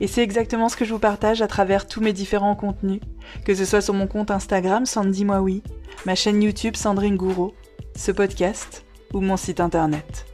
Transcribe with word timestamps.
Et 0.00 0.06
c'est 0.06 0.22
exactement 0.22 0.68
ce 0.68 0.76
que 0.76 0.84
je 0.84 0.92
vous 0.92 0.98
partage 0.98 1.42
à 1.42 1.46
travers 1.46 1.86
tous 1.86 2.00
mes 2.00 2.12
différents 2.12 2.56
contenus, 2.56 3.00
que 3.44 3.54
ce 3.54 3.64
soit 3.64 3.80
sur 3.80 3.94
mon 3.94 4.06
compte 4.06 4.30
Instagram 4.30 4.86
Sandy 4.86 5.24
Moi 5.24 5.60
ma 6.06 6.14
chaîne 6.14 6.42
YouTube 6.42 6.76
Sandrine 6.76 7.16
Gouraud, 7.16 7.54
ce 7.96 8.12
podcast 8.12 8.84
ou 9.12 9.20
mon 9.20 9.36
site 9.36 9.60
internet. 9.60 10.26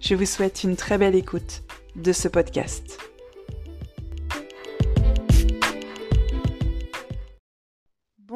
Je 0.00 0.14
vous 0.14 0.26
souhaite 0.26 0.62
une 0.62 0.76
très 0.76 0.98
belle 0.98 1.14
écoute 1.14 1.62
de 1.96 2.12
ce 2.12 2.28
podcast. 2.28 3.07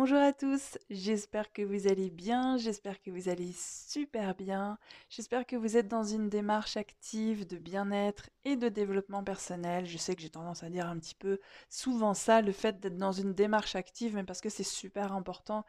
Bonjour 0.03 0.19
à 0.19 0.33
tous, 0.33 0.79
j'espère 0.91 1.53
que 1.53 1.63
vous 1.63 1.87
allez 1.87 2.11
bien, 2.11 2.57
j'espère 2.57 3.01
que 3.01 3.13
vous 3.13 3.29
allez 3.29 3.53
super 3.55 4.35
bien, 4.35 4.77
j'espère 5.09 5.47
que 5.47 5.55
vous 5.55 5.77
êtes 5.77 5.87
dans 5.87 6.03
une 6.03 6.29
démarche 6.29 6.77
active 6.77 7.47
de 7.47 7.57
bien-être 7.57 8.29
et 8.45 8.57
de 8.57 8.69
développement 8.69 9.23
personnel. 9.23 9.87
Je 9.87 9.97
sais 9.99 10.17
que 10.17 10.23
j'ai 10.23 10.29
tendance 10.29 10.65
à 10.65 10.71
dire 10.71 10.89
un 10.89 10.99
petit 10.99 11.15
peu 11.15 11.39
souvent 11.69 12.15
ça, 12.15 12.43
le 12.43 12.51
fait 12.51 12.81
d'être 12.81 12.97
dans 12.97 13.13
une 13.13 13.33
démarche 13.33 13.77
active, 13.77 14.17
mais 14.17 14.25
parce 14.25 14.41
que 14.41 14.49
c'est 14.49 14.65
super 14.65 15.13
important. 15.13 15.65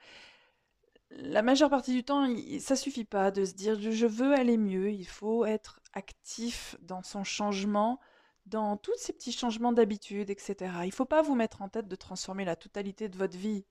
La 1.12 1.44
majeure 1.44 1.70
partie 1.70 1.94
du 1.94 2.04
temps, 2.04 2.28
ça 2.60 2.76
suffit 2.76 3.06
pas 3.06 3.30
de 3.30 3.46
se 3.46 3.54
dire 3.54 3.80
je 3.80 4.08
veux 4.08 4.34
aller 4.34 4.58
mieux, 4.58 4.90
il 4.92 5.06
faut 5.06 5.46
être 5.46 5.80
actif 5.94 6.76
dans 6.82 7.04
son 7.04 7.24
changement, 7.24 8.00
dans 8.48 8.78
tous 8.78 8.98
ces 8.98 9.14
petits 9.14 9.32
changements 9.32 9.74
d'habitude, 9.74 10.32
etc. 10.32 10.56
Il 10.82 10.88
ne 10.88 10.92
faut 10.92 11.06
pas 11.06 11.22
vous 11.22 11.36
mettre 11.36 11.62
en 11.62 11.70
tête 11.70 11.88
de 11.88 11.96
transformer 11.96 12.46
la 12.46 12.56
totalité 12.56 13.10
de 13.10 13.18
votre 13.20 13.38
vie 13.38 13.64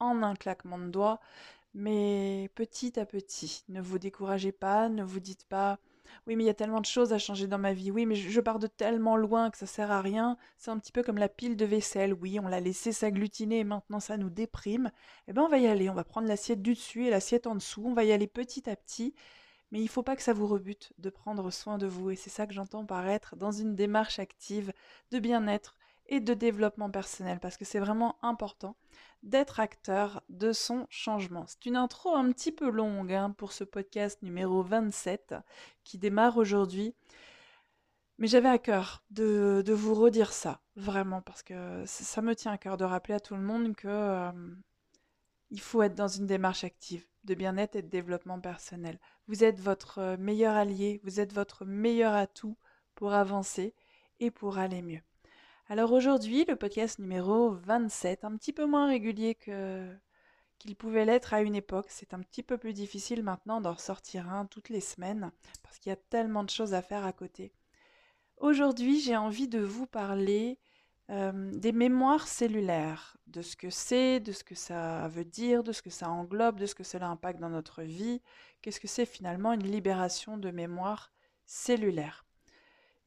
en 0.00 0.22
un 0.22 0.34
claquement 0.34 0.78
de 0.78 0.88
doigts, 0.88 1.20
mais 1.74 2.50
petit 2.54 2.98
à 3.00 3.06
petit. 3.06 3.64
Ne 3.68 3.80
vous 3.80 3.98
découragez 3.98 4.52
pas, 4.52 4.88
ne 4.88 5.02
vous 5.02 5.20
dites 5.20 5.46
pas 5.46 5.78
oui, 6.26 6.36
mais 6.36 6.44
il 6.44 6.46
y 6.46 6.50
a 6.50 6.54
tellement 6.54 6.80
de 6.80 6.86
choses 6.86 7.12
à 7.12 7.18
changer 7.18 7.46
dans 7.46 7.58
ma 7.58 7.72
vie. 7.72 7.90
Oui, 7.90 8.06
mais 8.06 8.14
je 8.14 8.40
pars 8.40 8.58
de 8.58 8.66
tellement 8.66 9.16
loin 9.16 9.50
que 9.50 9.58
ça 9.58 9.66
sert 9.66 9.90
à 9.90 10.00
rien. 10.02 10.36
C'est 10.58 10.70
un 10.70 10.78
petit 10.78 10.92
peu 10.92 11.02
comme 11.02 11.18
la 11.18 11.28
pile 11.28 11.56
de 11.56 11.64
vaisselle. 11.64 12.12
Oui, 12.14 12.38
on 12.40 12.48
l'a 12.48 12.60
laissé 12.60 12.92
s'agglutiner 12.92 13.60
et 13.60 13.64
maintenant 13.64 14.00
ça 14.00 14.16
nous 14.16 14.30
déprime. 14.30 14.90
Eh 15.26 15.32
bien, 15.32 15.42
on 15.44 15.48
va 15.48 15.58
y 15.58 15.66
aller. 15.66 15.90
On 15.90 15.94
va 15.94 16.04
prendre 16.04 16.28
l'assiette 16.28 16.62
du 16.62 16.74
dessus 16.74 17.06
et 17.06 17.10
l'assiette 17.10 17.46
en 17.46 17.54
dessous. 17.54 17.82
On 17.86 17.94
va 17.94 18.04
y 18.04 18.12
aller 18.12 18.26
petit 18.26 18.68
à 18.68 18.76
petit. 18.76 19.14
Mais 19.70 19.80
il 19.80 19.88
faut 19.88 20.02
pas 20.02 20.16
que 20.16 20.22
ça 20.22 20.32
vous 20.32 20.46
rebute 20.46 20.92
de 20.98 21.10
prendre 21.10 21.50
soin 21.50 21.78
de 21.78 21.86
vous. 21.86 22.10
Et 22.10 22.16
c'est 22.16 22.30
ça 22.30 22.46
que 22.46 22.54
j'entends 22.54 22.86
par 22.86 23.06
être 23.08 23.36
dans 23.36 23.52
une 23.52 23.74
démarche 23.74 24.18
active 24.18 24.72
de 25.10 25.18
bien-être 25.18 25.77
et 26.08 26.20
de 26.20 26.34
développement 26.34 26.90
personnel. 26.90 27.38
Parce 27.40 27.56
que 27.56 27.64
c'est 27.64 27.78
vraiment 27.78 28.16
important 28.22 28.76
d'être 29.22 29.60
acteur 29.60 30.22
de 30.28 30.52
son 30.52 30.86
changement. 30.90 31.44
C'est 31.46 31.66
une 31.66 31.76
intro 31.76 32.14
un 32.14 32.30
petit 32.32 32.52
peu 32.52 32.70
longue 32.70 33.12
hein, 33.12 33.30
pour 33.36 33.52
ce 33.52 33.64
podcast 33.64 34.22
numéro 34.22 34.62
27 34.62 35.34
qui 35.84 35.98
démarre 35.98 36.36
aujourd'hui. 36.36 36.94
Mais 38.18 38.26
j'avais 38.26 38.48
à 38.48 38.58
cœur 38.58 39.04
de, 39.10 39.62
vous 39.68 39.94
redire 39.94 40.32
ça, 40.32 40.60
vraiment, 40.74 41.22
parce 41.22 41.44
que 41.44 41.84
ça 41.86 42.20
me 42.20 42.34
tient 42.34 42.50
à 42.50 42.58
cœur 42.58 42.76
de 42.76 42.84
rappeler 42.84 43.14
à 43.14 43.20
tout 43.20 43.36
le 43.36 43.42
monde 43.42 43.76
que 43.76 43.86
euh, 43.86 44.32
il 45.50 45.60
faut 45.60 45.82
être 45.82 45.94
dans 45.94 46.08
une 46.08 46.26
démarche 46.26 46.64
active 46.64 47.06
de 47.22 47.34
bien-être 47.34 47.76
et 47.76 47.82
de 47.82 47.88
développement 47.88 48.40
personnel. 48.40 48.98
Vous 49.28 49.44
êtes 49.44 49.60
votre 49.60 50.16
meilleur 50.18 50.56
allié, 50.56 51.00
vous 51.04 51.20
êtes 51.20 51.32
votre 51.32 51.64
meilleur 51.64 52.14
atout 52.14 52.56
pour 52.96 53.12
avancer 53.12 53.74
et 54.18 54.32
pour 54.32 54.58
aller 54.58 54.82
mieux. 54.82 55.02
Alors 55.70 55.92
aujourd'hui, 55.92 56.46
le 56.46 56.56
podcast 56.56 56.98
numéro 56.98 57.50
27, 57.50 58.24
un 58.24 58.34
petit 58.38 58.54
peu 58.54 58.64
moins 58.64 58.88
régulier 58.88 59.34
qu'il 59.34 60.76
pouvait 60.76 61.04
l'être 61.04 61.34
à 61.34 61.42
une 61.42 61.54
époque. 61.54 61.88
C'est 61.90 62.14
un 62.14 62.20
petit 62.20 62.42
peu 62.42 62.56
plus 62.56 62.72
difficile 62.72 63.22
maintenant 63.22 63.60
d'en 63.60 63.74
ressortir 63.74 64.30
un 64.30 64.46
toutes 64.46 64.70
les 64.70 64.80
semaines 64.80 65.30
parce 65.62 65.78
qu'il 65.78 65.90
y 65.90 65.92
a 65.92 65.96
tellement 65.96 66.42
de 66.42 66.48
choses 66.48 66.72
à 66.72 66.80
faire 66.80 67.04
à 67.04 67.12
côté. 67.12 67.52
Aujourd'hui, 68.38 68.98
j'ai 68.98 69.18
envie 69.18 69.46
de 69.46 69.60
vous 69.60 69.86
parler 69.86 70.58
euh, 71.10 71.50
des 71.52 71.72
mémoires 71.72 72.28
cellulaires, 72.28 73.18
de 73.26 73.42
ce 73.42 73.54
que 73.54 73.68
c'est, 73.68 74.20
de 74.20 74.32
ce 74.32 74.44
que 74.44 74.54
ça 74.54 75.06
veut 75.08 75.26
dire, 75.26 75.62
de 75.62 75.72
ce 75.72 75.82
que 75.82 75.90
ça 75.90 76.08
englobe, 76.08 76.58
de 76.58 76.64
ce 76.64 76.74
que 76.74 76.84
cela 76.84 77.08
impacte 77.08 77.40
dans 77.40 77.50
notre 77.50 77.82
vie. 77.82 78.22
Qu'est-ce 78.62 78.80
que 78.80 78.88
c'est 78.88 79.04
finalement 79.04 79.52
une 79.52 79.70
libération 79.70 80.38
de 80.38 80.50
mémoire 80.50 81.12
cellulaire? 81.44 82.24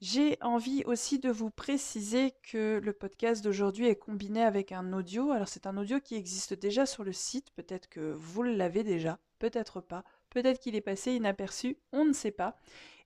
J'ai 0.02 0.38
envie 0.42 0.84
aussi 0.86 1.20
de 1.20 1.30
vous 1.30 1.52
préciser 1.52 2.34
que 2.42 2.82
le 2.84 2.92
podcast 2.92 3.44
d'aujourd'hui 3.44 3.86
est 3.86 3.96
combiné 3.96 4.42
avec 4.44 4.72
un 4.72 4.94
audio. 4.94 5.32
Alors 5.32 5.48
c'est 5.48 5.68
un 5.68 5.78
audio 5.78 6.00
qui 6.00 6.16
existe 6.16 6.56
déjà 6.56 6.88
sur 6.88 7.04
le 7.04 7.14
site, 7.14 7.52
peut-être 7.52 7.88
que 7.88 8.12
vous 8.18 8.42
l'avez 8.42 8.84
déjà, 8.84 9.20
peut-être 9.38 9.80
pas, 9.80 10.04
peut-être 10.32 10.60
qu'il 10.60 10.76
est 10.76 10.82
passé 10.82 11.14
inaperçu, 11.14 11.78
on 11.92 12.06
ne 12.06 12.14
sait 12.14 12.32
pas, 12.32 12.58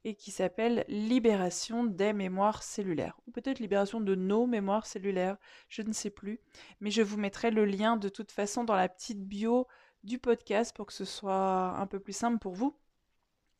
et 0.05 0.15
qui 0.15 0.31
s'appelle 0.31 0.85
Libération 0.87 1.83
des 1.83 2.13
mémoires 2.13 2.63
cellulaires, 2.63 3.19
ou 3.27 3.31
peut-être 3.31 3.59
Libération 3.59 3.99
de 3.99 4.15
nos 4.15 4.45
mémoires 4.45 4.85
cellulaires, 4.85 5.37
je 5.67 5.81
ne 5.81 5.91
sais 5.91 6.11
plus, 6.11 6.39
mais 6.79 6.91
je 6.91 7.01
vous 7.01 7.17
mettrai 7.17 7.51
le 7.51 7.65
lien 7.65 7.97
de 7.97 8.07
toute 8.07 8.31
façon 8.31 8.63
dans 8.63 8.75
la 8.75 8.87
petite 8.87 9.21
bio 9.21 9.67
du 10.05 10.17
podcast 10.17 10.73
pour 10.73 10.85
que 10.85 10.93
ce 10.93 11.05
soit 11.05 11.75
un 11.77 11.87
peu 11.87 11.99
plus 11.99 12.15
simple 12.15 12.39
pour 12.39 12.53
vous. 12.53 12.77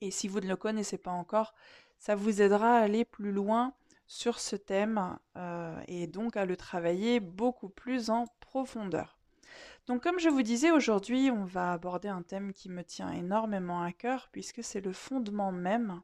Et 0.01 0.11
si 0.11 0.27
vous 0.27 0.39
ne 0.39 0.47
le 0.47 0.55
connaissez 0.55 0.97
pas 0.97 1.11
encore, 1.11 1.53
ça 2.05 2.13
vous 2.13 2.43
aidera 2.43 2.77
à 2.77 2.81
aller 2.81 3.03
plus 3.03 3.31
loin 3.31 3.73
sur 4.05 4.37
ce 4.39 4.55
thème 4.55 5.17
euh, 5.37 5.75
et 5.87 6.05
donc 6.05 6.37
à 6.37 6.45
le 6.45 6.55
travailler 6.55 7.19
beaucoup 7.19 7.67
plus 7.67 8.11
en 8.11 8.27
profondeur. 8.41 9.17
Donc 9.87 10.03
comme 10.03 10.19
je 10.19 10.29
vous 10.29 10.43
disais, 10.43 10.69
aujourd'hui 10.69 11.31
on 11.31 11.45
va 11.45 11.73
aborder 11.73 12.07
un 12.07 12.21
thème 12.21 12.53
qui 12.53 12.69
me 12.69 12.83
tient 12.83 13.11
énormément 13.11 13.81
à 13.81 13.91
cœur 13.91 14.29
puisque 14.31 14.63
c'est 14.63 14.81
le 14.81 14.93
fondement 14.93 15.51
même 15.51 16.03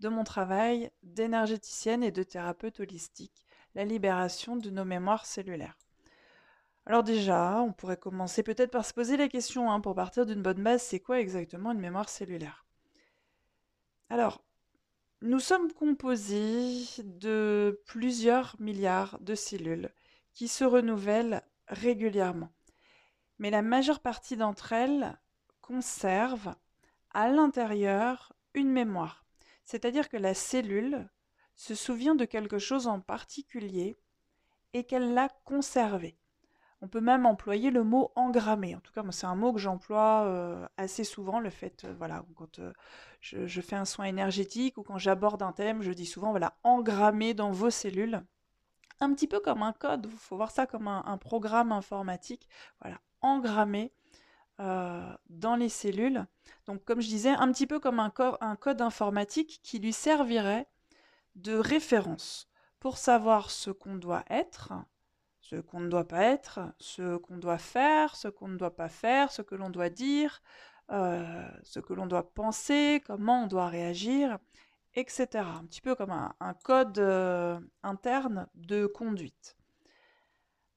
de 0.00 0.08
mon 0.08 0.24
travail 0.24 0.90
d'énergéticienne 1.02 2.02
et 2.02 2.10
de 2.10 2.22
thérapeute 2.22 2.80
holistique, 2.80 3.44
la 3.74 3.84
libération 3.84 4.56
de 4.56 4.70
nos 4.70 4.86
mémoires 4.86 5.26
cellulaires. 5.26 5.76
Alors 6.86 7.02
déjà, 7.02 7.60
on 7.60 7.74
pourrait 7.74 7.98
commencer 7.98 8.42
peut-être 8.42 8.70
par 8.70 8.86
se 8.86 8.94
poser 8.94 9.18
la 9.18 9.28
question, 9.28 9.70
hein, 9.70 9.82
pour 9.82 9.94
partir 9.94 10.24
d'une 10.24 10.40
bonne 10.40 10.62
base, 10.62 10.80
c'est 10.80 11.00
quoi 11.00 11.20
exactement 11.20 11.72
une 11.72 11.80
mémoire 11.80 12.08
cellulaire? 12.08 12.64
Alors, 14.08 14.42
nous 15.22 15.40
sommes 15.40 15.72
composés 15.72 16.84
de 17.02 17.80
plusieurs 17.86 18.56
milliards 18.58 19.18
de 19.20 19.34
cellules 19.34 19.90
qui 20.32 20.48
se 20.48 20.64
renouvellent 20.64 21.42
régulièrement. 21.68 22.52
Mais 23.38 23.50
la 23.50 23.62
majeure 23.62 24.00
partie 24.00 24.36
d'entre 24.36 24.72
elles 24.72 25.18
conservent 25.60 26.54
à 27.12 27.28
l'intérieur 27.28 28.34
une 28.54 28.70
mémoire. 28.70 29.24
C'est-à-dire 29.64 30.08
que 30.08 30.16
la 30.16 30.34
cellule 30.34 31.08
se 31.56 31.74
souvient 31.74 32.14
de 32.14 32.24
quelque 32.24 32.58
chose 32.58 32.86
en 32.86 33.00
particulier 33.00 33.96
et 34.72 34.84
qu'elle 34.84 35.14
l'a 35.14 35.28
conservé. 35.44 36.18
On 36.82 36.88
peut 36.88 37.00
même 37.00 37.24
employer 37.26 37.70
le 37.70 37.82
mot 37.82 38.12
engrammé. 38.14 38.74
En 38.74 38.80
tout 38.80 38.92
cas, 38.92 39.02
c'est 39.10 39.26
un 39.26 39.36
mot 39.36 39.52
que 39.52 39.58
j'emploie 39.58 40.24
euh, 40.24 40.66
assez 40.76 41.04
souvent. 41.04 41.40
Le 41.40 41.50
fait, 41.50 41.84
euh, 41.84 41.94
voilà, 41.96 42.24
quand 42.36 42.58
euh, 42.58 42.72
je, 43.20 43.60
fais 43.60 43.76
un 43.76 43.84
soin 43.84 44.04
énergétique 44.04 44.76
ou 44.76 44.82
quand 44.82 44.98
j'aborde 44.98 45.42
un 45.42 45.52
thème, 45.52 45.82
je 45.82 45.92
dis 45.92 46.06
souvent, 46.06 46.30
voilà, 46.30 46.56
engrammer 46.62 47.32
dans 47.32 47.52
vos 47.52 47.70
cellules. 47.70 48.22
Un 49.00 49.12
petit 49.14 49.26
peu 49.26 49.40
comme 49.40 49.62
un 49.62 49.72
code. 49.72 50.08
Il 50.10 50.18
faut 50.18 50.36
voir 50.36 50.50
ça 50.50 50.66
comme 50.66 50.88
un, 50.88 51.18
programme 51.18 51.72
informatique. 51.72 52.48
Voilà, 52.80 53.00
engrammer 53.20 53.92
dans 54.58 55.56
les 55.58 55.68
cellules. 55.68 56.26
Donc, 56.66 56.84
comme 56.84 57.00
je 57.00 57.08
disais, 57.08 57.30
un 57.30 57.50
petit 57.50 57.66
peu 57.66 57.80
comme 57.80 57.98
un 57.98 58.56
code 58.56 58.80
informatique 58.80 59.60
qui 59.64 59.80
lui 59.80 59.92
servirait 59.92 60.68
de 61.34 61.54
référence 61.54 62.48
pour 62.78 62.98
savoir 62.98 63.50
ce 63.50 63.70
qu'on 63.70 63.96
doit 63.96 64.24
être 64.30 64.72
ce 65.54 65.60
qu'on 65.60 65.80
ne 65.80 65.88
doit 65.88 66.06
pas 66.06 66.22
être, 66.22 66.60
ce 66.78 67.16
qu'on 67.16 67.36
doit 67.36 67.58
faire, 67.58 68.16
ce 68.16 68.28
qu'on 68.28 68.48
ne 68.48 68.56
doit 68.56 68.74
pas 68.74 68.88
faire, 68.88 69.30
ce 69.30 69.42
que 69.42 69.54
l'on 69.54 69.70
doit 69.70 69.90
dire, 69.90 70.42
euh, 70.90 71.48
ce 71.62 71.80
que 71.80 71.92
l'on 71.92 72.06
doit 72.06 72.32
penser, 72.34 73.02
comment 73.06 73.44
on 73.44 73.46
doit 73.46 73.68
réagir, 73.68 74.38
etc. 74.94 75.26
Un 75.60 75.64
petit 75.64 75.80
peu 75.80 75.94
comme 75.94 76.10
un, 76.10 76.54
code 76.64 76.98
euh, 76.98 77.58
interne 77.82 78.48
de 78.54 78.86
conduite. 78.86 79.56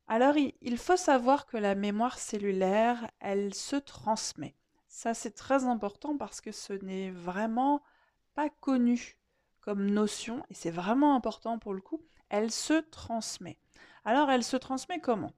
Alors, 0.07 0.35
il 0.37 0.77
faut 0.77 0.95
savoir 0.95 1.45
que 1.45 1.57
la 1.57 1.75
mémoire 1.75 2.17
cellulaire, 2.17 3.09
elle 3.19 3.53
se 3.53 3.75
transmet. 3.75 4.55
Ça, 4.87 5.13
c'est 5.13 5.31
très 5.31 5.65
important 5.65 6.17
parce 6.17 6.39
que 6.39 6.53
ce 6.53 6.73
n'est 6.73 7.11
vraiment 7.11 7.81
pas 8.33 8.49
connu 8.49 9.17
comme 9.59 9.89
notion, 9.89 10.45
et 10.49 10.53
c'est 10.53 10.71
vraiment 10.71 11.13
important 11.13 11.59
pour 11.59 11.73
le 11.73 11.81
coup, 11.81 12.01
elle 12.29 12.51
se 12.51 12.79
transmet. 12.89 13.57
Alors, 14.07 14.31
elle 14.31 14.45
se 14.45 14.55
transmet 14.55 15.01
comment? 15.01 15.33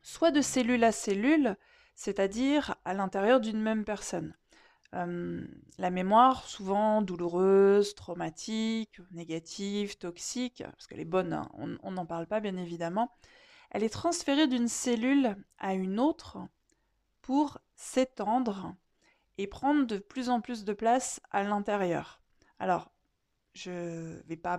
Soit 0.00 0.30
de 0.30 0.40
cellule 0.40 0.82
à 0.82 0.92
cellule, 0.92 1.58
c'est-à-dire 1.94 2.74
à, 2.86 2.94
l'intérieur 2.94 3.38
d'une 3.38 3.60
même 3.60 3.84
personne. 3.84 4.34
la 4.94 5.90
mémoire, 5.90 6.48
souvent 6.48 7.02
douloureuse, 7.02 7.94
traumatique, 7.94 8.98
négative, 9.10 9.98
toxique, 9.98 10.62
parce 10.64 10.86
qu'elle 10.86 11.00
est 11.00 11.04
bonne, 11.04 11.34
hein, 11.34 11.50
on 11.82 11.90
n'en 11.90 12.06
parle 12.06 12.26
pas 12.26 12.40
bien 12.40 12.56
évidemment, 12.56 13.12
elle 13.70 13.84
est 13.84 13.92
transférée 13.92 14.46
d'une 14.46 14.68
cellule 14.68 15.36
à 15.58 15.74
une 15.74 16.00
autre 16.00 16.38
pour 17.20 17.58
s'étendre 17.74 18.74
et 19.36 19.46
prendre 19.46 19.86
de 19.86 19.98
plus 19.98 20.30
en 20.30 20.40
plus 20.40 20.64
de 20.64 20.72
place 20.72 21.20
à 21.30 21.42
l'intérieur. 21.42 22.22
Alors, 22.58 22.90
je 23.52 23.70
ne 23.70 24.22
vais 24.28 24.36
pas 24.38 24.58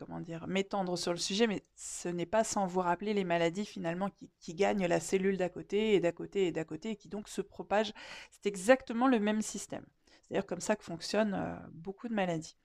comment 0.00 0.20
dire 0.20 0.46
m'étendre 0.48 0.96
sur 0.96 1.12
le 1.12 1.18
sujet, 1.18 1.46
mais 1.46 1.62
ce 1.76 2.08
n'est 2.08 2.26
pas 2.26 2.42
sans 2.42 2.66
vous 2.66 2.80
rappeler 2.80 3.12
les 3.14 3.24
maladies 3.24 3.66
finalement 3.66 4.08
qui, 4.40 4.54
gagnent 4.54 4.86
la 4.86 4.98
cellule 4.98 5.36
d'à 5.36 5.50
côté 5.50 5.94
et 5.94 6.00
d'à 6.00 6.12
côté 6.12 6.46
et 6.46 6.52
d'à 6.52 6.64
côté 6.64 6.90
et 6.90 6.96
qui 6.96 7.08
donc 7.08 7.28
se 7.28 7.42
propagent. 7.42 7.92
C'est 8.30 8.46
exactement 8.46 9.06
le 9.06 9.20
même 9.20 9.42
système. 9.42 9.84
C'est 10.22 10.30
d'ailleurs 10.30 10.46
comme 10.46 10.60
ça 10.60 10.74
que 10.74 10.84
fonctionnent 10.84 11.34
euh, 11.34 11.54
beaucoup 11.72 12.08
de 12.08 12.14
maladies. 12.14 12.56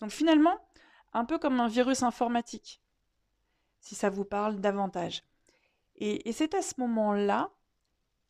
Donc 0.00 0.10
finalement, 0.10 0.58
un 1.12 1.24
peu 1.24 1.38
comme 1.38 1.60
un 1.60 1.68
virus 1.68 2.02
informatique 2.02 2.82
si 3.80 3.94
ça 3.94 4.10
vous 4.10 4.24
parle 4.24 4.60
davantage. 4.60 5.24
Et, 5.96 6.32
c'est 6.32 6.54
à 6.54 6.62
ce 6.62 6.74
moment-là 6.78 7.50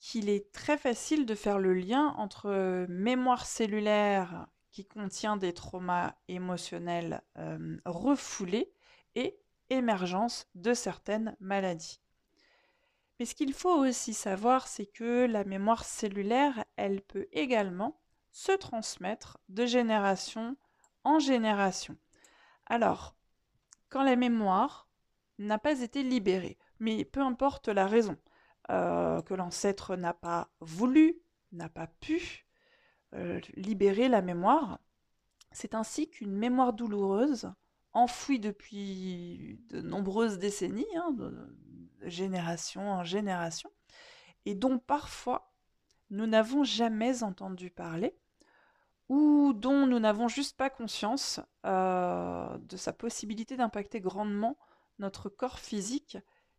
qu'il 0.00 0.28
est 0.28 0.52
très 0.52 0.78
facile 0.78 1.26
de 1.26 1.34
faire 1.34 1.58
le 1.58 1.74
lien 1.74 2.14
entre 2.16 2.46
euh, 2.46 2.86
mémoire 2.88 3.46
cellulaire 3.46 4.46
qui 4.70 4.86
contient 4.86 5.36
des 5.36 5.52
traumas 5.52 6.14
émotionnels 6.28 7.22
euh, 7.38 7.76
refoulés 7.84 8.72
et 9.14 9.38
émergence 9.68 10.46
de 10.54 10.74
certaines 10.74 11.36
maladies. 11.40 12.00
Mais 13.18 13.26
ce 13.26 13.34
qu'il 13.34 13.52
faut 13.52 13.74
aussi 13.74 14.14
savoir, 14.14 14.66
c'est 14.66 14.86
que 14.86 15.26
la 15.26 15.44
mémoire 15.44 15.84
cellulaire, 15.84 16.64
elle 16.76 17.02
peut 17.02 17.28
également 17.32 18.00
se 18.32 18.52
transmettre 18.52 19.38
de 19.48 19.66
génération 19.66 20.56
en 21.04 21.18
génération. 21.18 21.96
Alors, 22.66 23.16
quand 23.88 24.04
la 24.04 24.16
mémoire 24.16 24.90
n'a 25.40 25.58
pas 25.58 25.80
été 25.80 26.02
libéré. 26.02 26.58
Mais 26.78 27.04
peu 27.04 27.20
importe 27.20 27.68
la 27.68 27.86
raison, 27.86 28.16
euh, 28.70 29.20
que 29.22 29.34
l'ancêtre 29.34 29.96
n'a 29.96 30.14
pas 30.14 30.48
voulu, 30.60 31.20
n'a 31.52 31.68
pas 31.68 31.86
pu 31.86 32.46
euh, 33.14 33.40
libérer 33.54 34.08
la 34.08 34.22
mémoire, 34.22 34.78
c'est 35.52 35.74
ainsi 35.74 36.08
qu'une 36.08 36.32
mémoire 36.32 36.72
douloureuse, 36.72 37.52
enfouie 37.92 38.38
depuis 38.38 39.58
de 39.70 39.80
nombreuses 39.80 40.38
décennies, 40.38 40.86
hein, 40.96 41.10
de, 41.12 41.56
génération 42.02 42.90
en 42.90 43.04
génération, 43.04 43.70
et 44.46 44.54
dont 44.54 44.78
parfois 44.78 45.52
nous 46.10 46.26
n'avons 46.26 46.64
jamais 46.64 47.22
entendu 47.22 47.70
parler, 47.70 48.16
ou 49.08 49.52
dont 49.52 49.86
nous 49.86 49.98
n'avons 49.98 50.28
juste 50.28 50.56
pas 50.56 50.70
conscience 50.70 51.40
euh, 51.66 52.56
de 52.58 52.76
sa 52.76 52.92
possibilité 52.92 53.56
d'impacter 53.56 54.00
grandement 54.00 54.56
notre 54.98 55.28
corps 55.28 55.58
physique, 55.58 56.16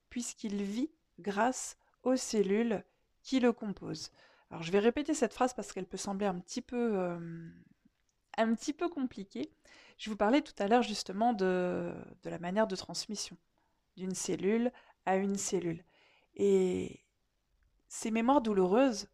puisqu'il 0.09 0.61
vit 0.61 0.91
grâce 1.19 1.77
aux 2.03 2.17
cellules 2.17 2.83
qui 3.23 3.39
le 3.39 3.53
composent. 3.53 4.11
Alors 4.51 4.63
je 4.63 4.71
vais 4.71 4.79
répéter 4.79 5.13
cette 5.13 5.33
phrase 5.33 5.53
parce 5.53 5.71
qu'elle 5.71 5.87
peut 5.87 5.97
sembler 5.97 6.27
un 6.27 6.39
petit 6.39 6.61
peu, 6.61 6.99
euh, 6.99 7.49
un 8.37 8.53
petit 8.53 8.73
peu 8.73 8.89
compliquée. 8.89 9.49
Je 9.97 10.09
vous 10.09 10.17
parlais 10.17 10.41
tout 10.41 10.53
à 10.59 10.67
l'heure 10.67 10.83
justement 10.83 11.33
de, 11.33 11.93
de 12.23 12.29
la 12.29 12.37
manière 12.37 12.67
de 12.67 12.75
transmission 12.75 13.37
d'une 13.95 14.13
cellule 14.13 14.71
à 15.05 15.15
une 15.15 15.37
cellule. 15.37 15.83
Et 16.35 17.01
ces 17.87 18.11
mémoires 18.11 18.41
douloureuses, 18.41 19.07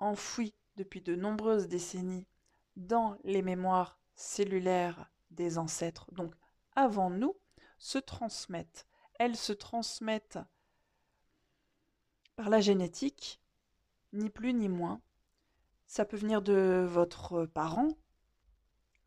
enfouies 0.00 0.54
depuis 0.76 1.00
de 1.00 1.14
nombreuses 1.14 1.68
décennies 1.68 2.26
dans 2.76 3.16
les 3.24 3.42
mémoires 3.42 3.98
cellulaires 4.14 5.10
des 5.30 5.58
ancêtres, 5.58 6.06
donc 6.12 6.34
avant 6.76 7.10
nous, 7.10 7.36
se 7.78 7.98
transmettent. 7.98 8.86
Elles 9.18 9.36
se 9.36 9.52
transmettent 9.52 10.38
par 12.36 12.50
la 12.50 12.60
génétique, 12.60 13.40
ni 14.12 14.30
plus 14.30 14.54
ni 14.54 14.68
moins. 14.68 15.00
Ça 15.86 16.04
peut 16.04 16.16
venir 16.16 16.42
de 16.42 16.86
votre 16.88 17.46
parent. 17.46 17.88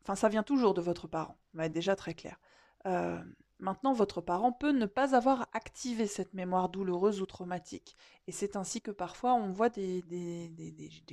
Enfin, 0.02 0.16
ça 0.16 0.28
vient 0.28 0.42
toujours 0.42 0.74
de 0.74 0.80
votre 0.80 1.06
parent, 1.06 1.36
on 1.54 1.58
va 1.58 1.66
être 1.66 1.72
déjà 1.72 1.94
très 1.94 2.14
clair. 2.14 2.40
Euh, 2.86 3.22
maintenant, 3.60 3.92
votre 3.92 4.20
parent 4.20 4.52
peut 4.52 4.72
ne 4.72 4.86
pas 4.86 5.14
avoir 5.14 5.48
activé 5.52 6.06
cette 6.06 6.34
mémoire 6.34 6.68
douloureuse 6.68 7.20
ou 7.20 7.26
traumatique. 7.26 7.96
Et 8.26 8.32
c'est 8.32 8.56
ainsi 8.56 8.80
que 8.80 8.90
parfois 8.90 9.34
on 9.34 9.52
voit 9.52 9.68
des, 9.68 10.02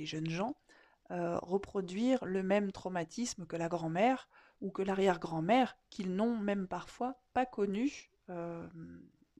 jeunes 0.00 0.28
gens 0.28 0.56
euh, 1.12 1.38
reproduire 1.38 2.24
le 2.24 2.42
même 2.42 2.72
traumatisme 2.72 3.46
que 3.46 3.56
la 3.56 3.68
grand-mère 3.68 4.28
ou 4.60 4.70
que 4.70 4.82
l'arrière-grand-mère 4.82 5.76
qu'ils 5.88 6.14
n'ont 6.14 6.36
même 6.36 6.66
parfois 6.66 7.14
pas 7.32 7.46
connu 7.46 8.10
euh, 8.28 8.66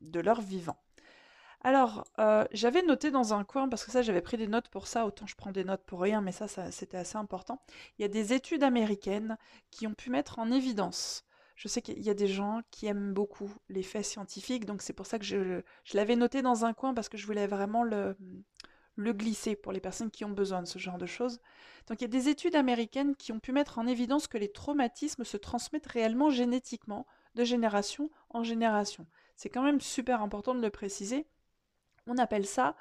de 0.00 0.20
leur 0.20 0.40
vivant. 0.40 0.78
Alors, 1.62 2.04
euh, 2.18 2.44
j'avais 2.52 2.82
noté 2.82 3.10
dans 3.10 3.34
un 3.34 3.44
coin, 3.44 3.68
parce 3.68 3.84
que 3.84 3.90
ça 3.90 4.00
j'avais 4.00 4.22
pris 4.22 4.38
des 4.38 4.46
notes 4.46 4.68
pour 4.68 4.86
ça, 4.86 5.04
autant 5.04 5.26
je 5.26 5.36
prends 5.36 5.52
des 5.52 5.64
notes 5.64 5.84
pour 5.84 6.00
rien, 6.00 6.22
mais 6.22 6.32
ça, 6.32 6.48
c'était 6.70 6.96
assez 6.96 7.16
important. 7.16 7.62
Il 7.98 8.02
y 8.02 8.04
a 8.04 8.08
des 8.08 8.32
études 8.32 8.62
américaines 8.62 9.36
qui 9.70 9.86
ont 9.86 9.94
pu 9.94 10.10
mettre 10.10 10.38
en 10.38 10.50
évidence. 10.50 11.24
Je 11.56 11.68
sais 11.68 11.82
qu'il 11.82 12.00
y 12.00 12.08
a 12.08 12.14
des 12.14 12.28
gens 12.28 12.62
qui 12.70 12.86
aiment 12.86 13.12
beaucoup 13.12 13.52
les 13.68 13.82
faits 13.82 14.06
scientifiques, 14.06 14.64
donc 14.64 14.80
c'est 14.80 14.94
pour 14.94 15.04
ça 15.04 15.18
que 15.18 15.24
je, 15.26 15.60
l'avais 15.92 16.16
noté 16.16 16.40
dans 16.40 16.64
un 16.64 16.72
coin, 16.72 16.94
parce 16.94 17.10
que 17.10 17.18
je 17.18 17.26
voulais 17.26 17.46
vraiment 17.46 17.84
le, 17.84 18.16
le 18.96 19.12
glisser 19.12 19.54
pour 19.54 19.72
les 19.72 19.80
personnes 19.80 20.10
qui 20.10 20.24
ont 20.24 20.30
besoin 20.30 20.62
de 20.62 20.66
ce 20.66 20.78
genre 20.78 20.96
de 20.96 21.04
choses. 21.04 21.40
Donc 21.88 22.00
il 22.00 22.04
y 22.04 22.06
a 22.06 22.08
des 22.08 22.30
études 22.30 22.56
américaines 22.56 23.14
qui 23.16 23.32
ont 23.32 23.40
pu 23.40 23.52
mettre 23.52 23.78
en 23.78 23.86
évidence 23.86 24.28
que 24.28 24.38
les 24.38 24.50
traumatismes 24.50 25.24
se 25.24 25.36
transmettent 25.36 25.86
réellement 25.86 26.30
génétiquement, 26.30 27.06
de 27.34 27.44
génération 27.44 28.10
en 28.30 28.42
génération. 28.42 29.06
C'est 29.36 29.50
quand 29.50 29.62
même 29.62 29.80
super 29.80 30.22
important 30.22 30.54
de 30.54 30.62
le 30.62 30.70
préciser. 30.70 31.26
On 32.06 32.18
appelle 32.18 32.46
ça 32.46 32.76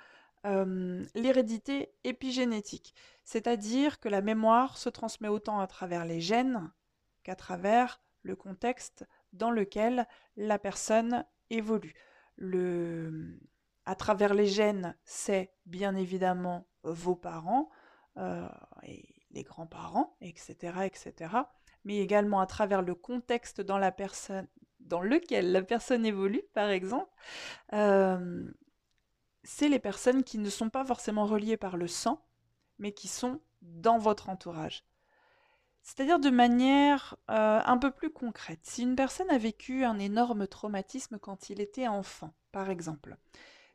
l'hérédité 1.15 1.91
épigénétique, 2.05 2.95
c'est-à-dire 3.25 3.99
que 3.99 4.07
la 4.07 4.21
mémoire 4.21 4.77
se 4.77 4.87
transmet 4.87 5.27
autant 5.27 5.59
à 5.59 5.67
travers 5.67 6.05
les 6.05 6.21
gènes 6.21 6.71
qu'à 7.23 7.35
travers 7.35 8.01
le 8.23 8.37
contexte 8.37 9.05
dans 9.33 9.51
lequel 9.51 10.07
la 10.37 10.57
personne 10.57 11.25
évolue. 11.49 11.93
À 13.85 13.95
travers 13.95 14.33
les 14.33 14.47
gènes, 14.47 14.95
c'est 15.03 15.51
bien 15.65 15.95
évidemment 15.95 16.67
vos 16.83 17.15
parents 17.15 17.69
euh, 18.17 18.47
et 18.83 19.05
les 19.31 19.43
grands-parents, 19.43 20.15
etc., 20.21 20.55
etc., 20.85 21.35
mais 21.85 21.97
également 21.97 22.39
à 22.39 22.45
travers 22.45 22.81
le 22.81 22.95
contexte 22.95 23.61
dans, 23.61 23.77
lequel 23.77 25.51
la 25.51 25.61
personne 25.61 26.05
évolue, 26.05 26.43
par 26.53 26.69
exemple. 26.69 27.09
C'est 29.49 29.67
les 29.67 29.79
personnes 29.79 30.23
qui 30.23 30.37
ne 30.37 30.49
sont 30.49 30.69
pas 30.69 30.85
forcément 30.85 31.25
reliées 31.25 31.57
par 31.57 31.75
le 31.75 31.87
sang, 31.87 32.23
mais 32.77 32.91
qui 32.91 33.07
sont 33.07 33.41
dans 33.63 33.97
votre 33.97 34.29
entourage. 34.29 34.85
C'est-à-dire 35.81 36.19
de 36.19 36.29
manière 36.29 37.17
euh, 37.31 37.59
un 37.65 37.77
peu 37.79 37.89
plus 37.89 38.11
concrète. 38.11 38.59
Si 38.61 38.83
une 38.83 38.95
personne 38.95 39.31
a 39.31 39.39
vécu 39.39 39.83
un 39.85 39.97
énorme 39.97 40.45
traumatisme 40.45 41.17
quand 41.17 41.49
il 41.49 41.61
était 41.61 41.87
enfant, 41.87 42.31
par 42.51 42.69
exemple, 42.69 43.17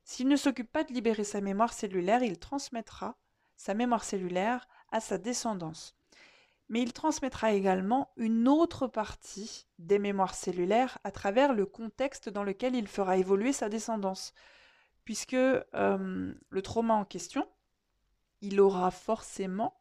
s'il 0.04 0.28
ne 0.28 0.37
s'occupe 0.37 0.71
pas 0.71 0.85
de 0.85 0.93
libérer 0.93 1.25
sa 1.25 1.40
mémoire 1.40 1.73
cellulaire, 1.73 2.23
il 2.23 2.38
transmettra 2.38 3.19
sa 3.57 3.75
mémoire 3.75 4.04
cellulaire 4.04 4.69
à 4.93 5.00
sa 5.00 5.19
descendance. 5.19 5.97
Mais 6.69 6.83
il 6.83 6.93
transmettra 6.93 7.52
également 7.52 8.12
une 8.16 8.47
autre 8.47 8.87
partie 8.87 9.66
des 9.81 9.99
mémoires 9.99 10.37
cellulaires 10.37 10.99
à 11.02 11.11
travers 11.11 11.52
le 11.52 11.66
contexte 11.66 12.28
dans 12.28 12.45
lequel 12.45 12.76
il 12.76 12.87
fera 12.87 13.16
évoluer 13.16 13.52
sa 13.52 13.69
descendance. 13.69 14.35
Puisque 15.04 15.34
euh, 15.34 16.34
le 16.49 16.62
trauma 16.62 16.94
en 16.94 17.04
question, 17.04 17.46
il 18.40 18.61
aura 18.61 18.90
forcément 18.90 19.80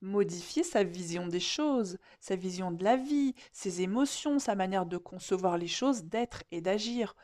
modifié 0.00 0.62
sa 0.62 0.84
vision 0.84 1.26
des 1.26 1.40
choses, 1.40 1.98
sa 2.20 2.36
vision 2.36 2.70
de 2.70 2.84
la 2.84 2.96
vie, 2.96 3.34
ses 3.52 3.82
émotions, 3.82 4.38
sa 4.38 4.54
manière 4.54 4.86
de 4.86 4.96
concevoir 4.96 5.58
les 5.58 5.66
choses, 5.66 6.04
d'être 6.04 6.44
et 6.50 6.60
d'agir. 6.60 7.16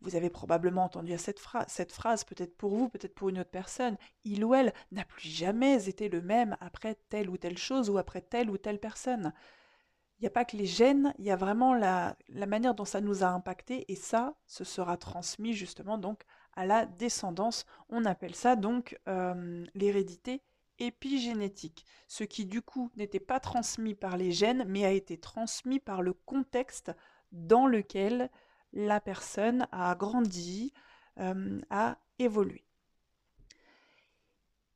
Vous 0.00 0.16
avez 0.16 0.30
probablement 0.30 0.84
entendu 0.84 1.16
cette, 1.18 1.40
phrase, 1.40 2.24
peut-être 2.24 2.56
pour 2.56 2.74
vous, 2.74 2.88
peut-être 2.88 3.14
pour 3.14 3.28
une 3.28 3.40
autre 3.40 3.50
personne. 3.50 3.98
Il 4.24 4.44
ou 4.44 4.54
elle 4.54 4.72
n'a 4.92 5.04
plus 5.04 5.28
jamais 5.28 5.88
été 5.88 6.08
le 6.08 6.22
même 6.22 6.56
après 6.60 6.96
telle 7.10 7.28
ou 7.28 7.36
telle 7.36 7.58
chose 7.58 7.90
ou 7.90 7.98
après 7.98 8.22
telle 8.22 8.50
ou 8.50 8.56
telle 8.56 8.78
personne. 8.78 9.34
Il 10.18 10.22
n'y 10.22 10.28
a 10.28 10.30
pas 10.30 10.44
que 10.44 10.56
les 10.56 10.66
gènes, 10.66 11.14
il 11.18 11.24
y 11.24 11.30
a 11.30 11.36
vraiment 11.36 11.74
la, 11.74 12.16
la 12.28 12.46
manière 12.46 12.74
dont 12.74 12.84
ça 12.84 13.00
nous 13.00 13.24
a 13.24 13.28
impacté 13.28 13.90
et 13.90 13.96
ça, 13.96 14.34
ce 14.46 14.64
sera 14.64 14.96
transmis 14.96 15.52
justement 15.52 15.98
donc 15.98 16.24
à 16.54 16.66
la 16.66 16.86
descendance. 16.86 17.66
On 17.88 18.04
appelle 18.04 18.34
ça 18.34 18.56
donc 18.56 18.98
euh, 19.08 19.64
l'hérédité 19.74 20.42
épigénétique, 20.78 21.84
ce 22.08 22.24
qui 22.24 22.46
du 22.46 22.62
coup 22.62 22.90
n'était 22.96 23.20
pas 23.20 23.38
transmis 23.38 23.94
par 23.94 24.16
les 24.16 24.32
gènes, 24.32 24.64
mais 24.66 24.84
a 24.84 24.90
été 24.90 25.18
transmis 25.18 25.78
par 25.78 26.02
le 26.02 26.14
contexte 26.14 26.90
dans 27.32 27.66
lequel 27.66 28.30
la 28.72 29.00
personne 29.00 29.66
a 29.72 29.94
grandi, 29.94 30.72
euh, 31.18 31.60
a 31.70 31.98
évolué. 32.18 32.64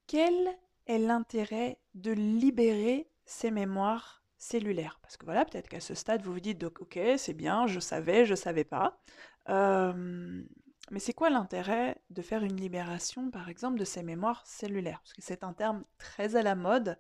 Quel 0.07 0.49
est 0.87 0.99
l'intérêt 0.99 1.79
de 1.95 2.13
libérer 2.13 3.09
ces 3.25 3.51
mémoires 3.51 4.23
cellulaires? 4.37 4.99
Parce 5.01 5.17
que 5.17 5.25
voilà, 5.25 5.45
peut-être 5.45 5.69
qu'à 5.69 5.81
ce 5.81 5.95
stade, 5.95 6.23
vous 6.23 6.35
vous 6.35 6.41
dites, 6.41 6.63
ok, 6.65 6.99
c'est 7.17 7.35
bien, 7.35 7.67
je 7.67 7.81
savais, 7.81 8.27
je 8.27 8.35
savais 8.35 8.65
pas. 8.65 9.01
Euh, 9.49 10.45
mais 10.91 10.99
c'est 10.99 11.15
quoi 11.15 11.31
l'intérêt 11.31 11.97
de 12.11 12.23
faire 12.23 12.43
une 12.43 12.57
libération, 12.57 13.31
par 13.31 13.49
exemple, 13.49 13.79
de 13.79 13.85
ces 13.85 14.03
mémoires 14.03 14.47
cellulaires? 14.47 15.01
Parce 15.01 15.15
que 15.15 15.23
c'est 15.23 15.43
un 15.43 15.53
terme 15.53 15.85
très 15.99 16.37
à 16.37 16.43
la 16.43 16.55
mode, 16.55 16.99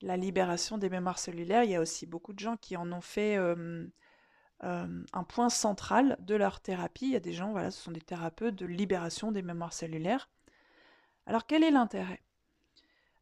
la 0.00 0.16
libération 0.16 0.78
des 0.78 0.90
mémoires 0.90 1.18
cellulaires. 1.18 1.64
Il 1.64 1.70
y 1.70 1.74
a 1.74 1.80
aussi 1.80 2.06
beaucoup 2.06 2.32
de 2.32 2.38
gens 2.38 2.56
qui 2.56 2.76
en 2.76 2.92
ont 2.92 3.00
fait 3.00 3.36
un 4.62 5.24
point 5.28 5.48
central 5.48 6.16
de 6.20 6.34
leur 6.34 6.60
thérapie. 6.60 7.06
Il 7.06 7.12
y 7.12 7.16
a 7.16 7.20
des 7.20 7.32
gens, 7.32 7.50
voilà, 7.50 7.70
ce 7.70 7.82
sont 7.82 7.92
des 7.92 8.00
thérapeutes 8.00 8.54
de 8.54 8.66
libération 8.66 9.32
des 9.32 9.42
mémoires 9.42 9.72
cellulaires. 9.72 10.30
Alors 11.26 11.46
quel 11.46 11.64
est 11.64 11.72
l'intérêt? 11.72 12.22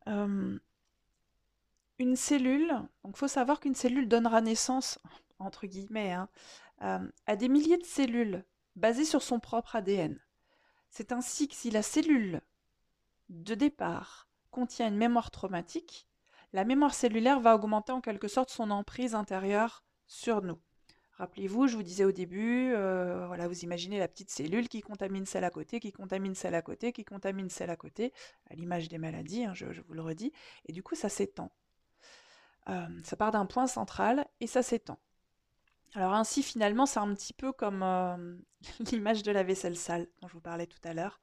Une 0.07 0.61
cellule, 2.17 2.69
donc 3.05 3.15
il 3.15 3.19
faut 3.19 3.29
savoir 3.29 3.61
qu'une 3.61 3.75
cellule 3.75 4.09
donnera 4.09 4.43
naissance, 4.43 4.99
entre 5.39 5.67
guillemets, 5.67 6.13
hein, 6.13 6.29
à 7.27 7.37
des 7.37 7.49
milliers 7.49 7.79
de 7.79 7.85
cellules 7.85 8.45
basé 8.77 9.05
sur 9.05 9.23
son 9.23 9.41
propre 9.41 9.77
ADN. 9.77 10.21
C'est 10.91 11.13
ainsi 11.13 11.49
que 11.49 11.55
si 11.55 11.71
la 11.71 11.83
cellule 11.83 12.41
de 13.29 13.55
départ 13.55 14.29
contient 14.51 14.89
une 14.89 14.97
mémoire 14.97 15.31
traumatique, 15.31 16.07
la 16.53 16.65
mémoire 16.65 16.95
cellulaire 16.95 17.41
va 17.41 17.57
augmenter 17.57 17.93
en 17.93 18.01
quelque 18.01 18.29
sorte 18.29 18.51
son 18.51 18.71
emprise 18.71 19.15
intérieure 19.15 19.85
sur 20.07 20.43
nous. 20.43 20.61
Rappelez-vous, 21.17 21.69
je 21.69 21.77
vous 21.77 21.83
disais 21.83 22.05
au 22.05 22.13
début, 22.13 22.73
euh, 22.75 23.47
vous 23.49 23.65
imaginez 23.65 23.99
la 23.99 24.09
petite 24.09 24.31
cellule 24.31 24.69
qui 24.69 24.81
contamine 24.81 25.27
celle 25.27 25.45
à 25.45 25.51
côté, 25.51 25.79
qui 25.79 25.93
contamine 25.93 26.35
celle 26.35 26.57
à 26.57 26.63
côté, 26.63 26.93
qui 26.93 27.05
contamine 27.05 27.49
celle 27.49 27.71
à 27.71 27.77
côté, 27.77 28.13
à 28.51 28.55
l'image 28.55 28.89
des 28.89 28.99
maladies, 28.99 29.45
hein, 29.45 29.55
je, 29.55 29.67
vous 29.67 29.95
le 29.95 30.03
redis, 30.03 30.33
et 30.67 30.73
du 30.73 30.83
coup 30.83 30.97
ça 30.97 31.09
s'étend. 31.09 31.53
Euh, 32.69 32.87
ça 33.05 33.17
part 33.17 33.31
d'un 33.31 33.47
point 33.47 33.69
central 33.69 34.27
et 34.41 34.49
ça 34.49 34.63
s'étend. 34.63 34.99
Alors 35.95 36.15
ainsi, 36.15 36.43
finalement, 36.43 36.87
c'est 36.87 36.99
un 36.99 37.15
petit 37.15 37.33
peu 37.33 37.53
comme 37.53 37.83
euh, 37.83 38.37
l'image 38.93 39.23
de 39.23 39.31
la 39.33 39.43
vaisselle 39.43 39.77
sale 39.77 40.09
dont 40.21 40.29
je 40.29 40.35
vous 40.35 40.41
parlais 40.41 40.67
tout 40.67 40.81
à 40.85 40.93
l'heure. 40.93 41.21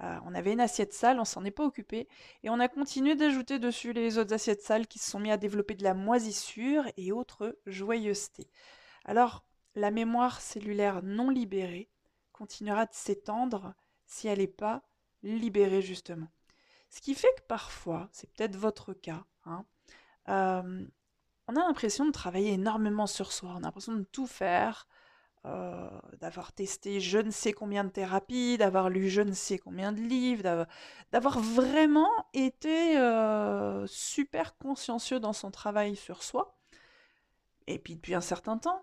Euh, 0.00 0.18
on 0.24 0.34
avait 0.34 0.52
une 0.52 0.60
assiette 0.60 0.94
sale, 0.94 1.20
on 1.20 1.24
s'en 1.24 1.44
est 1.44 1.50
pas 1.50 1.64
occupé, 1.64 2.08
et 2.42 2.50
on 2.50 2.58
a 2.60 2.68
continué 2.68 3.14
d'ajouter 3.14 3.58
dessus 3.58 3.92
les 3.92 4.16
autres 4.16 4.32
assiettes 4.32 4.62
sales 4.62 4.86
qui 4.86 4.98
se 4.98 5.10
sont 5.10 5.20
mis 5.20 5.30
à 5.30 5.36
développer 5.36 5.74
de 5.74 5.84
la 5.84 5.92
moisissure 5.92 6.84
et 6.96 7.12
autres 7.12 7.58
joyeusetés. 7.66 8.48
Alors, 9.04 9.44
la 9.74 9.90
mémoire 9.90 10.40
cellulaire 10.40 11.02
non 11.02 11.28
libérée 11.28 11.90
continuera 12.32 12.86
de 12.86 12.94
s'étendre 12.94 13.74
si 14.06 14.28
elle 14.28 14.38
n'est 14.38 14.46
pas 14.46 14.82
libérée 15.22 15.82
justement. 15.82 16.28
Ce 16.90 17.00
qui 17.00 17.14
fait 17.14 17.32
que 17.38 17.42
parfois, 17.48 18.08
c'est 18.12 18.30
peut-être 18.32 18.56
votre 18.56 18.92
cas, 18.92 19.24
hein, 19.44 19.64
euh, 20.28 20.86
on 21.52 21.56
a 21.60 21.66
l'impression 21.66 22.06
de 22.06 22.12
travailler 22.12 22.52
énormément 22.52 23.06
sur 23.06 23.32
soi, 23.32 23.50
on 23.54 23.58
a 23.58 23.60
l'impression 23.60 23.94
de 23.94 24.04
tout 24.04 24.26
faire, 24.26 24.86
euh, 25.44 25.88
d'avoir 26.20 26.52
testé 26.52 27.00
je 27.00 27.18
ne 27.18 27.30
sais 27.30 27.52
combien 27.52 27.84
de 27.84 27.90
thérapies, 27.90 28.58
d'avoir 28.58 28.88
lu 28.88 29.08
je 29.08 29.20
ne 29.22 29.32
sais 29.32 29.58
combien 29.58 29.92
de 29.92 30.00
livres, 30.00 30.66
d'avoir 31.10 31.40
vraiment 31.40 32.10
été 32.32 32.96
euh, 32.96 33.86
super 33.86 34.56
consciencieux 34.56 35.20
dans 35.20 35.32
son 35.32 35.50
travail 35.50 35.96
sur 35.96 36.22
soi, 36.22 36.56
et 37.66 37.78
puis 37.78 37.96
depuis 37.96 38.14
un 38.14 38.20
certain 38.20 38.56
temps, 38.56 38.82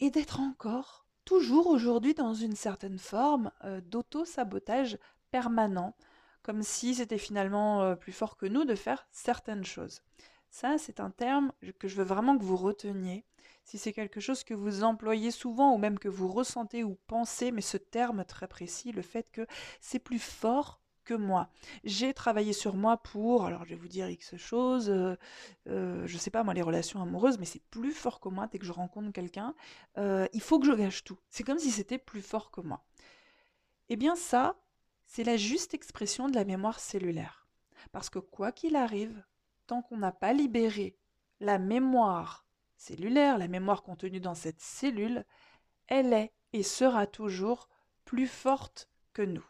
et 0.00 0.10
d'être 0.10 0.40
encore, 0.40 1.06
toujours 1.24 1.66
aujourd'hui, 1.66 2.14
dans 2.14 2.32
une 2.32 2.56
certaine 2.56 2.98
forme 2.98 3.50
euh, 3.64 3.80
d'auto-sabotage 3.82 4.98
permanent, 5.30 5.94
comme 6.42 6.62
si 6.62 6.94
c'était 6.94 7.18
finalement 7.18 7.94
plus 7.96 8.12
fort 8.12 8.38
que 8.38 8.46
nous 8.46 8.64
de 8.64 8.74
faire 8.74 9.06
certaines 9.10 9.64
choses. 9.64 10.02
Ça, 10.50 10.78
c'est 10.78 11.00
un 11.00 11.10
terme 11.10 11.52
que 11.78 11.88
je 11.88 11.96
veux 11.96 12.04
vraiment 12.04 12.36
que 12.38 12.44
vous 12.44 12.56
reteniez. 12.56 13.24
Si 13.64 13.76
c'est 13.76 13.92
quelque 13.92 14.20
chose 14.20 14.44
que 14.44 14.54
vous 14.54 14.82
employez 14.82 15.30
souvent 15.30 15.74
ou 15.74 15.78
même 15.78 15.98
que 15.98 16.08
vous 16.08 16.28
ressentez 16.28 16.84
ou 16.84 16.96
pensez, 17.06 17.52
mais 17.52 17.60
ce 17.60 17.76
terme 17.76 18.24
très 18.24 18.48
précis, 18.48 18.92
le 18.92 19.02
fait 19.02 19.30
que 19.30 19.46
c'est 19.80 19.98
plus 19.98 20.18
fort 20.18 20.80
que 21.04 21.14
moi. 21.14 21.48
J'ai 21.84 22.12
travaillé 22.12 22.52
sur 22.52 22.76
moi 22.76 22.98
pour, 22.98 23.46
alors 23.46 23.64
je 23.64 23.70
vais 23.70 23.80
vous 23.80 23.88
dire 23.88 24.08
X 24.08 24.36
choses, 24.36 24.90
euh, 24.90 25.16
euh, 25.66 26.06
je 26.06 26.18
sais 26.18 26.30
pas 26.30 26.44
moi, 26.44 26.54
les 26.54 26.62
relations 26.62 27.02
amoureuses, 27.02 27.38
mais 27.38 27.46
c'est 27.46 27.62
plus 27.70 27.92
fort 27.92 28.20
que 28.20 28.28
moi 28.28 28.46
dès 28.46 28.58
que 28.58 28.66
je 28.66 28.72
rencontre 28.72 29.10
quelqu'un. 29.12 29.54
Euh, 29.96 30.26
il 30.34 30.42
faut 30.42 30.58
que 30.58 30.66
je 30.66 30.72
gâche 30.72 31.04
tout. 31.04 31.18
C'est 31.30 31.44
comme 31.44 31.58
si 31.58 31.70
c'était 31.70 31.98
plus 31.98 32.22
fort 32.22 32.50
que 32.50 32.60
moi. 32.60 32.84
Eh 33.88 33.96
bien 33.96 34.16
ça, 34.16 34.56
c'est 35.06 35.24
la 35.24 35.38
juste 35.38 35.72
expression 35.72 36.28
de 36.28 36.34
la 36.34 36.44
mémoire 36.44 36.78
cellulaire. 36.78 37.48
Parce 37.90 38.10
que 38.10 38.18
quoi 38.18 38.52
qu'il 38.52 38.76
arrive, 38.76 39.24
tant 39.68 39.82
qu'on 39.82 39.98
n'a 39.98 40.12
pas 40.12 40.32
libéré 40.32 40.96
la 41.40 41.58
mémoire 41.58 42.48
cellulaire, 42.76 43.38
la 43.38 43.48
mémoire 43.48 43.82
contenue 43.82 44.18
dans 44.18 44.34
cette 44.34 44.60
cellule, 44.60 45.24
elle 45.86 46.12
est 46.12 46.32
et 46.52 46.62
sera 46.62 47.06
toujours 47.06 47.68
plus 48.04 48.26
forte 48.26 48.88
que 49.12 49.22
nous. 49.22 49.44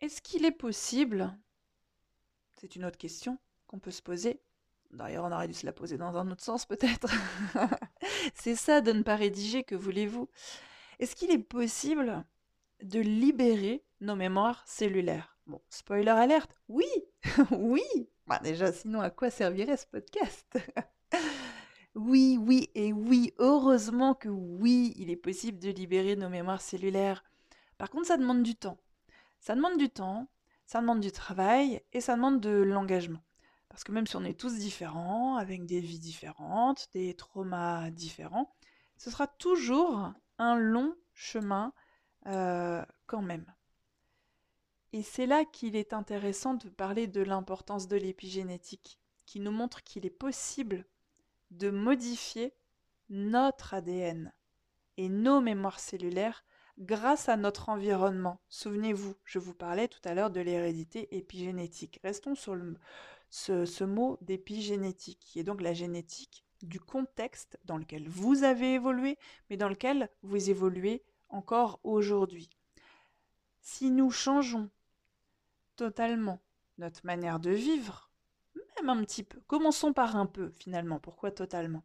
Est-ce 0.00 0.20
qu'il 0.20 0.44
est 0.44 0.50
possible 0.50 1.34
C'est 2.56 2.76
une 2.76 2.84
autre 2.84 2.98
question 2.98 3.38
qu'on 3.66 3.78
peut 3.78 3.90
se 3.90 4.02
poser. 4.02 4.42
D'ailleurs, 4.90 5.24
on 5.24 5.32
aurait 5.32 5.48
dû 5.48 5.54
se 5.54 5.66
la 5.66 5.72
poser 5.72 5.96
dans 5.96 6.16
un 6.16 6.30
autre 6.30 6.42
sens 6.44 6.66
peut-être. 6.66 7.08
C'est 8.34 8.56
ça 8.56 8.80
de 8.80 8.92
ne 8.92 9.02
pas 9.02 9.16
rédiger, 9.16 9.64
que 9.64 9.74
voulez-vous? 9.74 10.28
Est-ce 10.98 11.16
qu'il 11.16 11.30
est 11.30 11.38
possible 11.38 12.24
de 12.82 13.00
libérer 13.00 13.84
nos 14.00 14.16
mémoires 14.16 14.62
cellulaires? 14.66 15.38
Bon, 15.46 15.60
spoiler 15.70 16.10
alerte, 16.10 16.54
oui, 16.68 16.86
oui, 17.52 17.82
bah 18.26 18.40
déjà, 18.42 18.72
sinon, 18.72 19.00
à 19.00 19.10
quoi 19.10 19.30
servirait 19.30 19.76
ce 19.76 19.86
podcast? 19.86 20.58
Oui, 21.96 22.38
oui 22.38 22.68
et 22.74 22.92
oui, 22.92 23.32
heureusement 23.38 24.12
que 24.12 24.28
oui, 24.28 24.92
il 24.96 25.08
est 25.08 25.16
possible 25.16 25.58
de 25.58 25.70
libérer 25.70 26.14
nos 26.14 26.28
mémoires 26.28 26.60
cellulaires. 26.60 27.24
Par 27.78 27.88
contre, 27.88 28.08
ça 28.08 28.18
demande 28.18 28.42
du 28.42 28.54
temps. 28.54 28.76
Ça 29.40 29.54
demande 29.54 29.78
du 29.78 29.88
temps, 29.88 30.28
ça 30.66 30.82
demande 30.82 31.00
du 31.00 31.10
travail 31.10 31.80
et 31.94 32.02
ça 32.02 32.14
demande 32.16 32.38
de 32.38 32.50
l'engagement. 32.50 33.22
Parce 33.70 33.82
que 33.82 33.92
même 33.92 34.06
si 34.06 34.14
on 34.16 34.24
est 34.24 34.38
tous 34.38 34.58
différents, 34.58 35.36
avec 35.36 35.64
des 35.64 35.80
vies 35.80 35.98
différentes, 35.98 36.88
des 36.92 37.14
traumas 37.14 37.90
différents, 37.90 38.54
ce 38.98 39.10
sera 39.10 39.26
toujours 39.26 40.12
un 40.36 40.56
long 40.56 40.94
chemin 41.14 41.72
euh, 42.26 42.84
quand 43.06 43.22
même. 43.22 43.46
Et 44.96 45.02
c'est 45.02 45.26
là 45.26 45.44
qu'il 45.44 45.76
est 45.76 45.92
intéressant 45.92 46.54
de 46.54 46.70
parler 46.70 47.06
de 47.06 47.20
l'importance 47.20 47.86
de 47.86 47.98
l'épigénétique, 47.98 48.98
qui 49.26 49.40
nous 49.40 49.50
montre 49.50 49.84
qu'il 49.84 50.06
est 50.06 50.10
possible 50.10 50.86
de 51.50 51.68
modifier 51.68 52.54
notre 53.10 53.74
ADN 53.74 54.32
et 54.96 55.10
nos 55.10 55.42
mémoires 55.42 55.80
cellulaires 55.80 56.46
grâce 56.78 57.28
à 57.28 57.36
notre 57.36 57.68
environnement. 57.68 58.40
Souvenez-vous, 58.48 59.14
je 59.26 59.38
vous 59.38 59.52
parlais 59.52 59.86
tout 59.86 60.00
à 60.06 60.14
l'heure 60.14 60.30
de 60.30 60.40
l'hérédité 60.40 61.14
épigénétique. 61.14 62.00
Restons 62.02 62.34
sur 62.34 62.56
ce, 63.28 63.66
ce 63.66 63.84
mot 63.84 64.16
d'épigénétique, 64.22 65.20
qui 65.20 65.40
est 65.40 65.44
donc 65.44 65.60
la 65.60 65.74
génétique 65.74 66.46
du 66.62 66.80
contexte 66.80 67.58
dans 67.66 67.76
lequel 67.76 68.08
vous 68.08 68.44
avez 68.44 68.72
évolué, 68.72 69.18
mais 69.50 69.58
dans 69.58 69.68
lequel 69.68 70.08
vous 70.22 70.48
évoluez 70.48 71.04
encore 71.28 71.80
aujourd'hui. 71.84 72.48
Si 73.60 73.90
nous 73.90 74.10
changeons 74.10 74.70
totalement 75.76 76.40
notre 76.78 77.04
manière 77.06 77.40
de 77.40 77.50
vivre, 77.50 78.10
même 78.76 78.90
un 78.90 79.02
petit 79.04 79.22
peu. 79.22 79.40
Commençons 79.46 79.92
par 79.92 80.16
un 80.16 80.26
peu 80.26 80.50
finalement. 80.50 80.98
Pourquoi 80.98 81.30
totalement? 81.30 81.84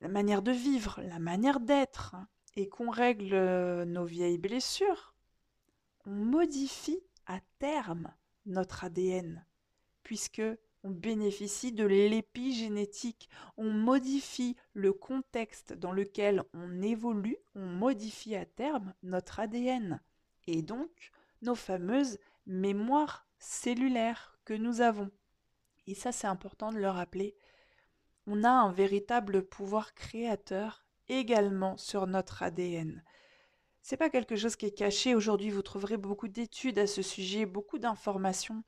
La 0.00 0.08
manière 0.08 0.42
de 0.42 0.52
vivre, 0.52 1.00
la 1.02 1.18
manière 1.18 1.60
d'être, 1.60 2.14
hein, 2.14 2.26
et 2.56 2.68
qu'on 2.68 2.90
règle 2.90 3.34
euh, 3.34 3.84
nos 3.84 4.04
vieilles 4.04 4.38
blessures, 4.38 5.14
on 6.06 6.10
modifie 6.10 7.02
à 7.26 7.38
terme 7.58 8.12
notre 8.46 8.84
ADN, 8.84 9.44
puisque 10.02 10.42
on 10.82 10.90
bénéficie 10.90 11.72
de 11.72 11.84
l'épigénétique. 11.84 13.28
On 13.56 13.70
modifie 13.70 14.56
le 14.72 14.92
contexte 14.92 15.72
dans 15.74 15.92
lequel 15.92 16.42
on 16.54 16.80
évolue, 16.82 17.36
on 17.54 17.66
modifie 17.66 18.34
à 18.34 18.46
terme 18.46 18.94
notre 19.02 19.40
ADN 19.40 20.00
et 20.46 20.62
donc 20.62 21.12
nos 21.42 21.54
fameuses 21.54 22.18
mémoires 22.46 23.26
cellulaires 23.38 24.38
que 24.44 24.54
nous 24.54 24.80
avons. 24.80 25.10
Et 25.86 25.94
ça, 25.94 26.12
c'est 26.12 26.26
important 26.26 26.72
de 26.72 26.78
le 26.78 26.88
rappeler. 26.88 27.36
On 28.26 28.44
a 28.44 28.50
un 28.50 28.72
véritable 28.72 29.42
pouvoir 29.42 29.94
créateur 29.94 30.84
également 31.08 31.76
sur 31.76 32.06
notre 32.06 32.42
ADN. 32.42 33.02
C'est 33.82 33.96
pas 33.96 34.10
quelque 34.10 34.36
chose 34.36 34.56
qui 34.56 34.66
est 34.66 34.76
caché. 34.76 35.14
Aujourd'hui, 35.14 35.50
vous 35.50 35.62
trouverez 35.62 35.96
beaucoup 35.96 36.28
d'études 36.28 36.78
à 36.78 36.86
ce 36.86 37.02
sujet, 37.02 37.46
beaucoup 37.46 37.78
d'informations. 37.78 38.62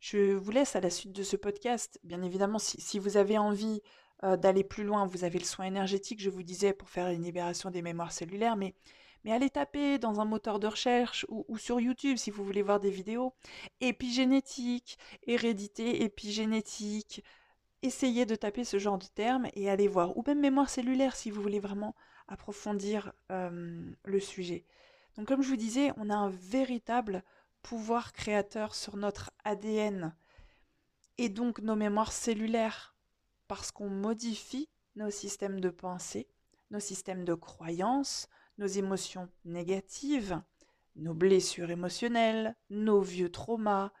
Je 0.00 0.34
vous 0.34 0.50
laisse 0.50 0.76
à 0.76 0.80
la 0.80 0.90
suite 0.90 1.12
de 1.12 1.22
ce 1.22 1.36
podcast. 1.36 1.98
Bien 2.04 2.22
évidemment, 2.22 2.58
si, 2.58 2.98
vous 2.98 3.16
avez 3.16 3.38
envie 3.38 3.80
euh, 4.24 4.36
d'aller 4.36 4.64
plus 4.64 4.84
loin, 4.84 5.06
vous 5.06 5.24
avez 5.24 5.38
le 5.38 5.44
soin 5.44 5.66
énergétique, 5.66 6.20
je 6.20 6.30
vous 6.30 6.42
disais, 6.42 6.72
pour 6.72 6.90
faire 6.90 7.08
une 7.08 7.22
libération 7.22 7.70
des 7.70 7.82
mémoires 7.82 8.12
cellulaires, 8.12 8.56
mais, 8.56 8.74
mais 9.26 9.32
allez 9.32 9.50
taper 9.50 9.98
dans 9.98 10.20
un 10.20 10.24
moteur 10.24 10.60
de 10.60 10.68
recherche 10.68 11.26
ou, 11.28 11.58
sur 11.58 11.80
YouTube 11.80 12.16
si 12.16 12.30
vous 12.30 12.44
voulez 12.44 12.62
voir 12.62 12.78
des 12.78 12.92
vidéos. 12.92 13.34
Épigénétique, 13.80 15.00
hérédité 15.24 16.04
épigénétique. 16.04 17.24
Essayez 17.82 18.24
de 18.24 18.36
taper 18.36 18.62
ce 18.62 18.78
genre 18.78 18.98
de 18.98 19.06
termes 19.06 19.48
et 19.54 19.68
allez 19.68 19.88
voir. 19.88 20.16
Ou 20.16 20.22
même 20.28 20.38
mémoire 20.38 20.70
cellulaire 20.70 21.16
si 21.16 21.32
vous 21.32 21.42
voulez 21.42 21.58
vraiment 21.58 21.96
approfondir 22.28 23.12
le 23.28 24.20
sujet. 24.20 24.64
Donc 25.16 25.26
comme 25.26 25.42
je 25.42 25.48
vous 25.48 25.56
disais, 25.56 25.90
on 25.96 26.08
a 26.08 26.14
un 26.14 26.30
véritable 26.30 27.24
pouvoir 27.62 28.12
créateur 28.12 28.76
sur 28.76 28.96
notre 28.96 29.32
ADN 29.42 30.14
et 31.18 31.28
donc 31.30 31.58
nos 31.58 31.74
mémoires 31.74 32.12
cellulaires, 32.12 32.94
parce 33.48 33.72
qu'on 33.72 33.90
modifie 33.90 34.68
nos 34.94 35.10
systèmes 35.10 35.58
de 35.58 35.70
pensée, 35.70 36.28
nos 36.70 36.78
systèmes 36.78 37.24
de 37.24 37.34
croyances, 37.34 38.28
nos 38.58 38.66
émotions 38.66 39.28
négatives, 39.44 40.40
nos 40.96 41.14
blessures 41.14 41.70
émotionnelles, 41.70 42.56
nos 42.70 43.00
vieux 43.00 43.30
traumas, 43.30 43.92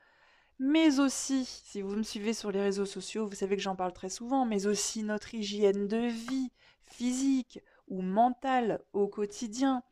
mais 0.58 1.00
aussi, 1.00 1.44
si 1.44 1.82
vous 1.82 1.96
me 1.96 2.02
suivez 2.02 2.32
sur 2.32 2.50
les 2.50 2.62
réseaux 2.62 2.86
sociaux, 2.86 3.26
vous 3.26 3.34
savez 3.34 3.56
que 3.56 3.62
j'en 3.62 3.76
parle 3.76 3.92
très 3.92 4.08
souvent, 4.08 4.46
mais 4.46 4.66
aussi 4.66 5.02
notre 5.02 5.34
hygiène 5.34 5.86
de 5.86 6.06
vie 6.08 6.50
physique 6.86 7.60
ou 7.88 8.00
mentale 8.00 8.80
au 8.94 9.06
quotidien, 9.06 9.82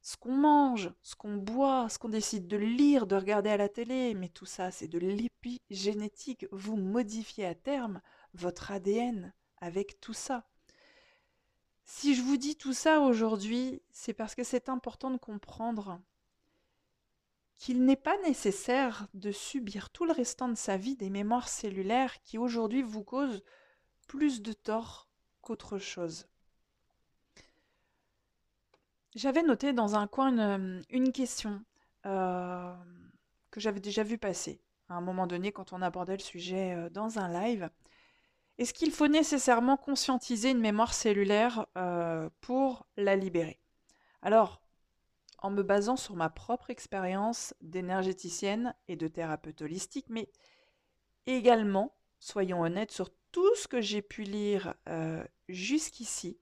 ce 0.00 0.16
qu'on 0.16 0.34
mange, 0.34 0.90
ce 1.02 1.14
qu'on 1.14 1.36
boit, 1.36 1.88
ce 1.90 1.98
qu'on 1.98 2.08
décide 2.08 2.46
de 2.48 2.56
lire, 2.56 3.06
de 3.06 3.16
regarder 3.16 3.50
à 3.50 3.58
la 3.58 3.68
télé, 3.68 4.14
mais 4.14 4.30
tout 4.30 4.46
ça, 4.46 4.70
c'est 4.70 4.88
de 4.88 4.98
l'épigénétique. 4.98 6.46
Vous 6.52 6.76
modifiez 6.76 7.44
à 7.44 7.54
terme 7.54 8.00
votre 8.32 8.70
ADN 8.70 9.34
avec 9.60 10.00
tout 10.00 10.14
ça. 10.14 10.48
Si 11.90 12.14
je 12.14 12.20
vous 12.20 12.36
dis 12.36 12.54
tout 12.54 12.74
ça 12.74 13.00
aujourd'hui, 13.00 13.80
c'est 13.90 14.12
parce 14.12 14.34
que 14.34 14.44
c'est 14.44 14.68
important 14.68 15.10
de 15.10 15.16
comprendre 15.16 15.98
qu'il 17.56 17.82
n'est 17.86 17.96
pas 17.96 18.16
nécessaire 18.24 19.08
de 19.14 19.32
subir 19.32 19.88
tout 19.88 20.04
le 20.04 20.12
restant 20.12 20.50
de 20.50 20.54
sa 20.54 20.76
vie 20.76 20.96
des 20.96 21.08
mémoires 21.08 21.48
cellulaires 21.48 22.20
qui 22.20 22.36
aujourd'hui 22.36 22.82
vous 22.82 23.02
causent 23.02 23.42
plus 24.06 24.42
de 24.42 24.52
tort 24.52 25.08
qu'autre 25.40 25.78
chose. 25.78 26.28
J'avais 29.14 29.42
noté 29.42 29.72
dans 29.72 29.96
un 29.96 30.06
coin 30.06 30.82
une, 30.90 31.10
question 31.10 31.64
euh, 32.04 32.74
que 33.50 33.60
j'avais 33.60 33.80
déjà 33.80 34.02
vu 34.02 34.18
passer 34.18 34.60
à 34.90 34.94
un 34.94 35.00
moment 35.00 35.26
donné 35.26 35.52
quand 35.52 35.72
on 35.72 35.80
abordait 35.80 36.18
le 36.18 36.22
sujet 36.22 36.74
euh, 36.74 36.90
dans 36.90 37.18
un 37.18 37.32
live. 37.32 37.70
Est-ce 38.58 38.74
qu'il 38.74 38.90
faut 38.90 39.08
nécessairement 39.08 39.76
conscientiser 39.76 40.50
une 40.50 40.58
mémoire 40.58 40.92
cellulaire 40.92 41.66
euh, 41.76 42.28
pour 42.40 42.86
la 42.96 43.14
libérer? 43.14 43.60
Alors, 44.20 44.60
en 45.38 45.50
me 45.50 45.62
basant 45.62 45.96
sur 45.96 46.16
ma 46.16 46.28
propre 46.28 46.70
expérience 46.70 47.54
d'énergéticienne 47.60 48.74
et 48.88 48.96
de 48.96 49.06
thérapeute 49.06 49.62
holistique, 49.62 50.06
mais 50.08 50.28
également, 51.26 51.94
soyons 52.18 52.62
honnêtes, 52.62 52.90
sur 52.90 53.10
tout 53.30 53.54
ce 53.54 53.68
que 53.68 53.80
j'ai 53.80 54.02
pu 54.02 54.22
lire 54.24 54.74
jusqu'ici, 55.48 56.40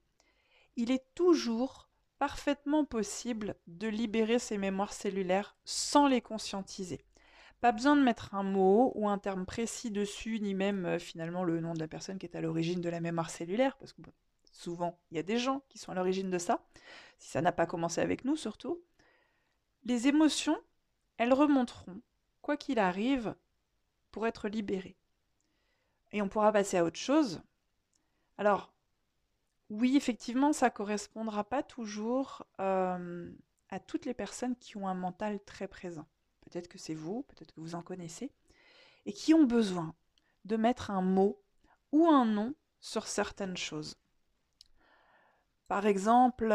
il 0.77 0.91
est 0.91 1.05
toujours 1.15 1.91
parfaitement 2.19 2.85
possible 2.87 3.57
de 3.67 3.89
libérer 3.89 4.39
ces 4.39 4.57
mémoires 4.57 4.95
cellulaires 4.95 5.57
sans 5.65 6.07
les 6.07 6.23
conscientiser. 6.23 7.05
Pas 7.61 7.73
besoin 7.73 7.97
de 7.97 8.03
mettre 8.03 8.35
un 8.35 8.43
mot 8.43 8.93
ou 8.95 9.09
un 9.09 9.19
terme 9.19 9.47
précis 9.47 9.91
dessus, 9.91 10.41
ni 10.41 10.55
même 10.55 10.85
euh, 10.85 10.99
finalement 10.99 11.43
le 11.43 11.61
nom 11.61 11.75
de 11.75 11.81
la 11.81 11.89
personne 11.89 12.19
qui 12.19 12.27
est 12.27 12.37
à 12.37 12.41
l'origine 12.41 12.81
de 12.81 12.89
la 12.89 13.01
mémoire 13.01 13.31
cellulaire, 13.31 13.77
parce 13.79 13.93
que 13.93 14.03
souvent 14.53 14.99
il 15.11 15.17
y 15.17 15.21
a 15.21 15.23
des 15.23 15.39
gens 15.39 15.63
qui 15.69 15.79
sont 15.79 15.93
à 15.93 15.95
l'origine 15.95 16.31
de 16.31 16.39
ça, 16.39 16.65
si 17.19 17.31
ça 17.31 17.41
n'a 17.41 17.53
pas 17.53 17.67
commencé 17.67 18.01
avec 18.01 18.25
nous 18.25 18.37
surtout. 18.37 18.83
Les 19.85 20.09
émotions, 20.09 20.59
elles 21.17 21.33
remonteront, 21.33 22.01
quoi 22.43 22.57
qu'il 22.57 22.79
arrive, 22.79 23.35
pour 24.11 24.27
être 24.27 24.49
libérées. 24.49 24.97
Et 26.13 26.23
on 26.23 26.29
pourra 26.29 26.53
passer 26.53 26.79
à 26.79 26.85
autre 26.85 26.99
chose. 26.99 27.43
Alors, 28.39 28.73
oui, 29.71 29.97
effectivement, 29.97 30.53
ça 30.53 30.71
correspondra 30.71 31.45
pas 31.45 31.63
toujours 31.63 32.47
à 32.59 32.99
toutes 33.87 34.07
les 34.07 34.15
personnes 34.15 34.57
qui 34.57 34.77
ont 34.77 34.89
un 34.89 34.95
mental 34.95 35.41
très 35.45 35.69
présent. 35.69 36.07
Peut-être 36.47 36.69
que 36.69 36.79
c'est 36.79 36.95
vous, 36.95 37.23
peut-être 37.25 37.53
que 37.53 37.61
vous 37.61 37.75
en 37.75 37.83
connaissez, 37.83 38.33
et 39.05 39.13
qui 39.13 39.35
ont 39.35 39.45
besoin 39.45 39.95
de 40.45 40.57
mettre 40.57 40.91
un 40.91 41.03
mot 41.03 41.43
ou 41.93 42.07
un 42.07 42.25
nom 42.25 42.55
sur 42.81 43.07
certaines 43.07 43.57
choses. 43.57 43.97
Par 45.69 45.87
exemple, 45.87 46.55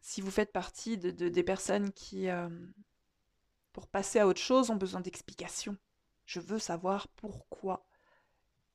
si 0.00 0.20
vous 0.20 0.30
faites 0.30 0.52
partie 0.52 0.98
de, 0.98 1.10
des 1.10 1.42
personnes 1.42 1.92
qui, 1.92 2.28
pour 3.72 3.86
passer 3.86 4.18
à 4.18 4.26
autre 4.26 4.40
chose, 4.40 4.70
ont 4.70 4.76
besoin 4.76 5.00
d'explications. 5.00 5.76
Je 6.26 6.40
veux 6.40 6.58
savoir 6.58 7.08
pourquoi 7.08 7.86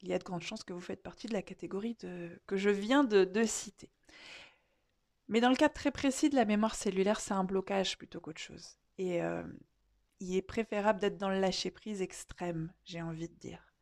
il 0.02 0.10
y 0.10 0.14
a 0.14 0.20
de 0.20 0.24
grandes 0.24 0.44
chances 0.44 0.64
que 0.64 0.74
vous 0.74 0.82
faites 0.82 1.02
partie 1.02 1.28
de 1.28 1.34
la 1.34 1.42
catégorie 1.42 1.98
que 1.98 2.58
je 2.58 2.70
viens 2.70 3.04
de, 3.04 3.44
citer. 3.46 3.90
Mais 5.28 5.42
dans 5.42 5.50
le 5.50 5.56
cas 5.56 5.70
très 5.70 5.92
précis 5.92 6.30
de 6.30 6.36
la 6.36 6.46
mémoire 6.46 6.76
cellulaire, 6.76 7.20
c'est 7.20 7.34
un 7.34 7.44
blocage 7.44 7.98
plutôt 7.98 8.20
qu'autre 8.20 8.42
chose. 8.42 8.78
Et 8.98 9.22
euh, 9.22 9.44
il 10.20 10.36
est 10.36 10.42
préférable 10.42 11.00
d'être 11.00 11.18
dans 11.18 11.30
le 11.30 11.40
lâcher-prise 11.40 12.02
extrême, 12.02 12.72
j'ai 12.86 13.02
envie 13.02 13.28
de 13.28 13.36
dire. 13.36 13.74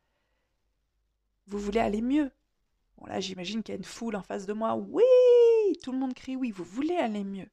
Vous 1.46 1.58
voulez 1.58 1.80
aller 1.80 2.02
mieux? 2.02 2.30
Bon 2.96 3.06
là, 3.06 3.20
j'imagine 3.20 3.62
qu'il 3.62 3.74
y 3.74 3.76
a 3.76 3.78
une 3.78 3.84
foule 3.84 4.16
en 4.16 4.22
face 4.22 4.46
de 4.46 4.52
moi. 4.52 4.74
Oui 4.74 5.02
Tout 5.82 5.92
le 5.92 5.98
monde 5.98 6.14
crie 6.14 6.36
oui, 6.36 6.50
vous 6.50 6.64
voulez 6.64 6.96
aller 6.96 7.24
mieux. 7.24 7.48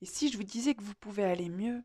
Et 0.00 0.06
si 0.06 0.30
je 0.30 0.36
vous 0.36 0.42
disais 0.42 0.74
que 0.74 0.82
vous 0.82 0.94
pouvez 0.94 1.24
aller 1.24 1.48
mieux, 1.48 1.82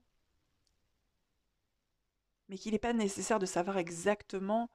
mais 2.50 2.58
qu'il 2.58 2.72
n'est 2.72 2.80
pas 2.80 2.94
nécessaire 2.94 3.40
de 3.40 3.46
savoir 3.46 3.78
exactement 3.78 4.70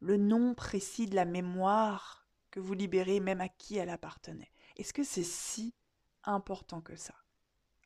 le 0.00 0.16
nom 0.16 0.54
précis 0.54 1.06
de 1.06 1.14
la 1.14 1.24
mémoire 1.24 2.26
que 2.50 2.60
vous 2.60 2.74
libérez, 2.74 3.20
même 3.20 3.40
à 3.40 3.48
qui 3.48 3.76
elle 3.76 3.90
appartenait. 3.90 4.52
Est-ce 4.76 4.92
que 4.92 5.04
c'est 5.04 5.24
si 5.24 5.74
important 6.24 6.80
que 6.80 6.96
ça? 6.96 7.14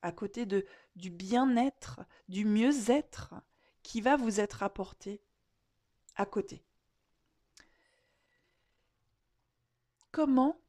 À 0.02 0.12
côté 0.12 0.46
de, 0.46 0.64
du 0.96 1.10
bien-être, 1.10 2.00
du 2.28 2.44
mieux-être 2.44 3.34
qui 3.82 4.00
va 4.00 4.16
vous 4.16 4.40
être 4.40 4.62
apporté 4.62 5.20
à 6.16 6.26
côté. 6.26 6.62
Comment 10.10 10.60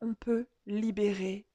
on 0.00 0.14
peut 0.14 0.46
libérer 0.66 1.46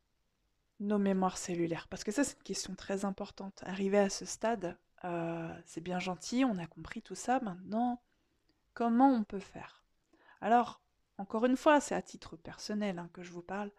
nos 0.80 1.00
mémoires 1.00 1.38
cellulaires? 1.38 1.88
Parce 1.88 2.04
que 2.04 2.12
ça, 2.12 2.24
c'est 2.24 2.38
une 2.38 2.44
question 2.44 2.76
très 2.76 3.06
importante. 3.06 3.62
Arrivé 3.64 3.98
à 3.98 4.10
ce 4.10 4.26
stade, 4.26 4.78
euh, 5.06 5.54
c'est 5.66 5.82
bien 5.82 6.00
gentil, 6.00 6.46
on 6.46 6.58
a 6.58 6.68
compris 6.68 7.02
tout 7.02 7.16
ça. 7.16 7.40
Maintenant, 7.40 8.02
Comment 8.80 9.12
on 9.12 9.26
peut 9.26 9.40
faire? 9.40 9.84
Alors, 10.40 10.82
encore 11.18 11.44
une 11.44 11.58
fois, 11.58 11.82
c'est 11.82 11.96
à 11.96 12.02
titre 12.02 12.38
personnel 12.38 12.98
hein, 12.98 13.10
que 13.12 13.24
je 13.24 13.32
vous 13.32 13.42
parle. 13.42 13.72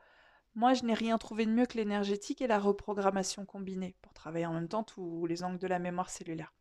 Moi, 0.54 0.74
je 0.74 0.84
n'ai 0.84 0.94
rien 0.94 1.16
trouvé 1.18 1.46
de 1.46 1.50
mieux 1.50 1.66
que 1.66 1.76
l'énergétique 1.76 2.42
et 2.42 2.46
la 2.46 2.58
reprogrammation 2.58 3.44
combinée 3.44 3.94
pour 4.02 4.12
travailler 4.12 4.46
en 4.46 4.52
même 4.52 4.68
temps 4.68 4.82
tous 4.82 5.26
les 5.26 5.44
angles 5.44 5.58
de 5.58 5.66
la 5.66 5.78
mémoire 5.78 6.10
cellulaire. 6.10 6.52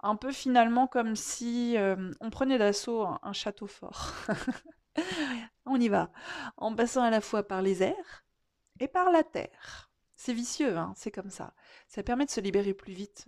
Un 0.00 0.16
peu 0.16 0.32
finalement 0.32 0.86
comme 0.86 1.16
si 1.16 1.76
euh, 1.78 2.12
on 2.20 2.30
prenait 2.30 2.58
d'assaut 2.58 3.06
un, 3.22 3.32
château 3.32 3.66
fort. 3.66 4.12
on 5.66 5.80
y 5.80 5.88
va, 5.88 6.10
en 6.58 6.74
passant 6.74 7.02
à 7.02 7.10
la 7.10 7.22
fois 7.22 7.42
par 7.42 7.62
les 7.62 7.82
airs 7.82 8.24
et 8.80 8.88
par 8.88 9.10
la 9.10 9.24
terre. 9.24 9.90
C'est 10.14 10.34
vicieux, 10.34 10.76
hein, 10.76 10.92
c'est 10.96 11.10
comme 11.10 11.30
ça. 11.30 11.54
Ça 11.88 12.02
permet 12.02 12.26
de 12.26 12.30
se 12.30 12.40
libérer 12.40 12.74
plus 12.74 12.92
vite 12.92 13.26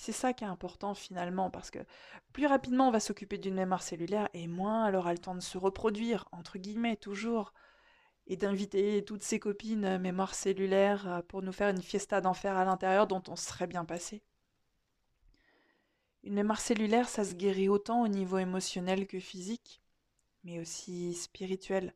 c'est 0.00 0.12
ça 0.12 0.32
qui 0.32 0.44
est 0.44 0.48
important 0.48 0.94
finalement, 0.94 1.50
parce 1.50 1.70
que 1.70 1.78
plus 2.32 2.46
rapidement 2.46 2.88
on 2.88 2.90
va 2.90 3.00
s'occuper 3.00 3.38
d'une 3.38 3.54
mémoire 3.54 3.82
cellulaire, 3.82 4.28
et 4.34 4.46
moins 4.46 4.86
elle 4.86 4.96
aura 4.96 5.12
le 5.12 5.18
temps 5.18 5.34
de 5.34 5.40
se 5.40 5.58
reproduire, 5.58 6.26
entre 6.32 6.58
guillemets, 6.58 6.96
toujours, 6.96 7.52
et 8.30 8.36
d'inviter 8.36 9.04
toutes 9.04 9.24
ses 9.24 9.40
copines 9.40 9.84
euh, 9.84 9.98
mémoire 9.98 10.36
cellulaire 10.36 11.08
euh, 11.08 11.20
pour 11.20 11.42
nous 11.42 11.50
faire 11.50 11.68
une 11.68 11.82
fiesta 11.82 12.20
d'enfer 12.20 12.56
à 12.56 12.64
l'intérieur 12.64 13.08
dont 13.08 13.22
on 13.26 13.34
serait 13.34 13.66
bien 13.66 13.84
passé. 13.84 14.22
Une 16.22 16.34
mémoire 16.34 16.60
cellulaire, 16.60 17.08
ça 17.08 17.24
se 17.24 17.34
guérit 17.34 17.68
autant 17.68 18.02
au 18.02 18.08
niveau 18.08 18.38
émotionnel 18.38 19.08
que 19.08 19.18
physique, 19.18 19.82
mais 20.44 20.60
aussi 20.60 21.12
spirituel. 21.14 21.92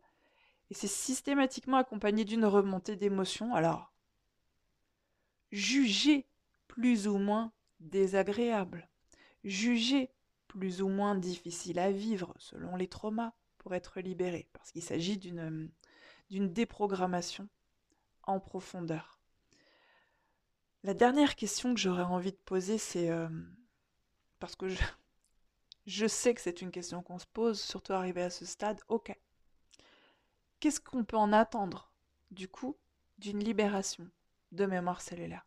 Et 0.70 0.74
c'est 0.74 0.88
systématiquement 0.88 1.76
accompagné 1.76 2.24
d'une 2.24 2.46
remontée 2.46 2.96
d'émotions, 2.96 3.54
alors 3.54 3.92
jugées 5.52 6.26
plus 6.66 7.06
ou 7.06 7.18
moins 7.18 7.52
désagréables, 7.78 8.88
jugées 9.44 10.10
plus 10.48 10.82
ou 10.82 10.88
moins 10.88 11.14
difficiles 11.14 11.78
à 11.78 11.92
vivre 11.92 12.34
selon 12.38 12.74
les 12.74 12.88
traumas 12.88 13.34
pour 13.58 13.72
être 13.76 14.00
libéré, 14.00 14.48
parce 14.52 14.72
qu'il 14.72 14.82
s'agit 14.82 15.16
d'une 15.16 15.70
déprogrammation 16.30 17.48
en 18.24 18.40
profondeur. 18.40 19.18
La 20.82 20.94
dernière 20.94 21.34
question 21.34 21.72
que 21.74 21.80
j'aurais 21.80 22.02
envie 22.02 22.32
de 22.32 22.38
poser, 22.44 22.76
c'est 22.78 23.10
euh, 23.10 23.28
parce 24.38 24.56
que 24.56 24.68
je, 25.86 26.06
sais 26.06 26.34
que 26.34 26.40
c'est 26.40 26.60
une 26.60 26.70
question 26.70 27.02
qu'on 27.02 27.18
se 27.18 27.26
pose, 27.26 27.60
surtout 27.60 27.92
arrivé 27.92 28.22
à 28.22 28.30
ce 28.30 28.44
stade. 28.44 28.80
Ok. 28.88 29.16
Qu'est-ce 30.60 30.80
qu'on 30.80 31.04
peut 31.04 31.16
en 31.16 31.32
attendre, 31.32 31.92
du 32.30 32.48
coup, 32.48 32.76
d'une 33.18 33.42
libération 33.42 34.08
de 34.52 34.66
mémoire 34.66 35.00
cellulaire? 35.00 35.46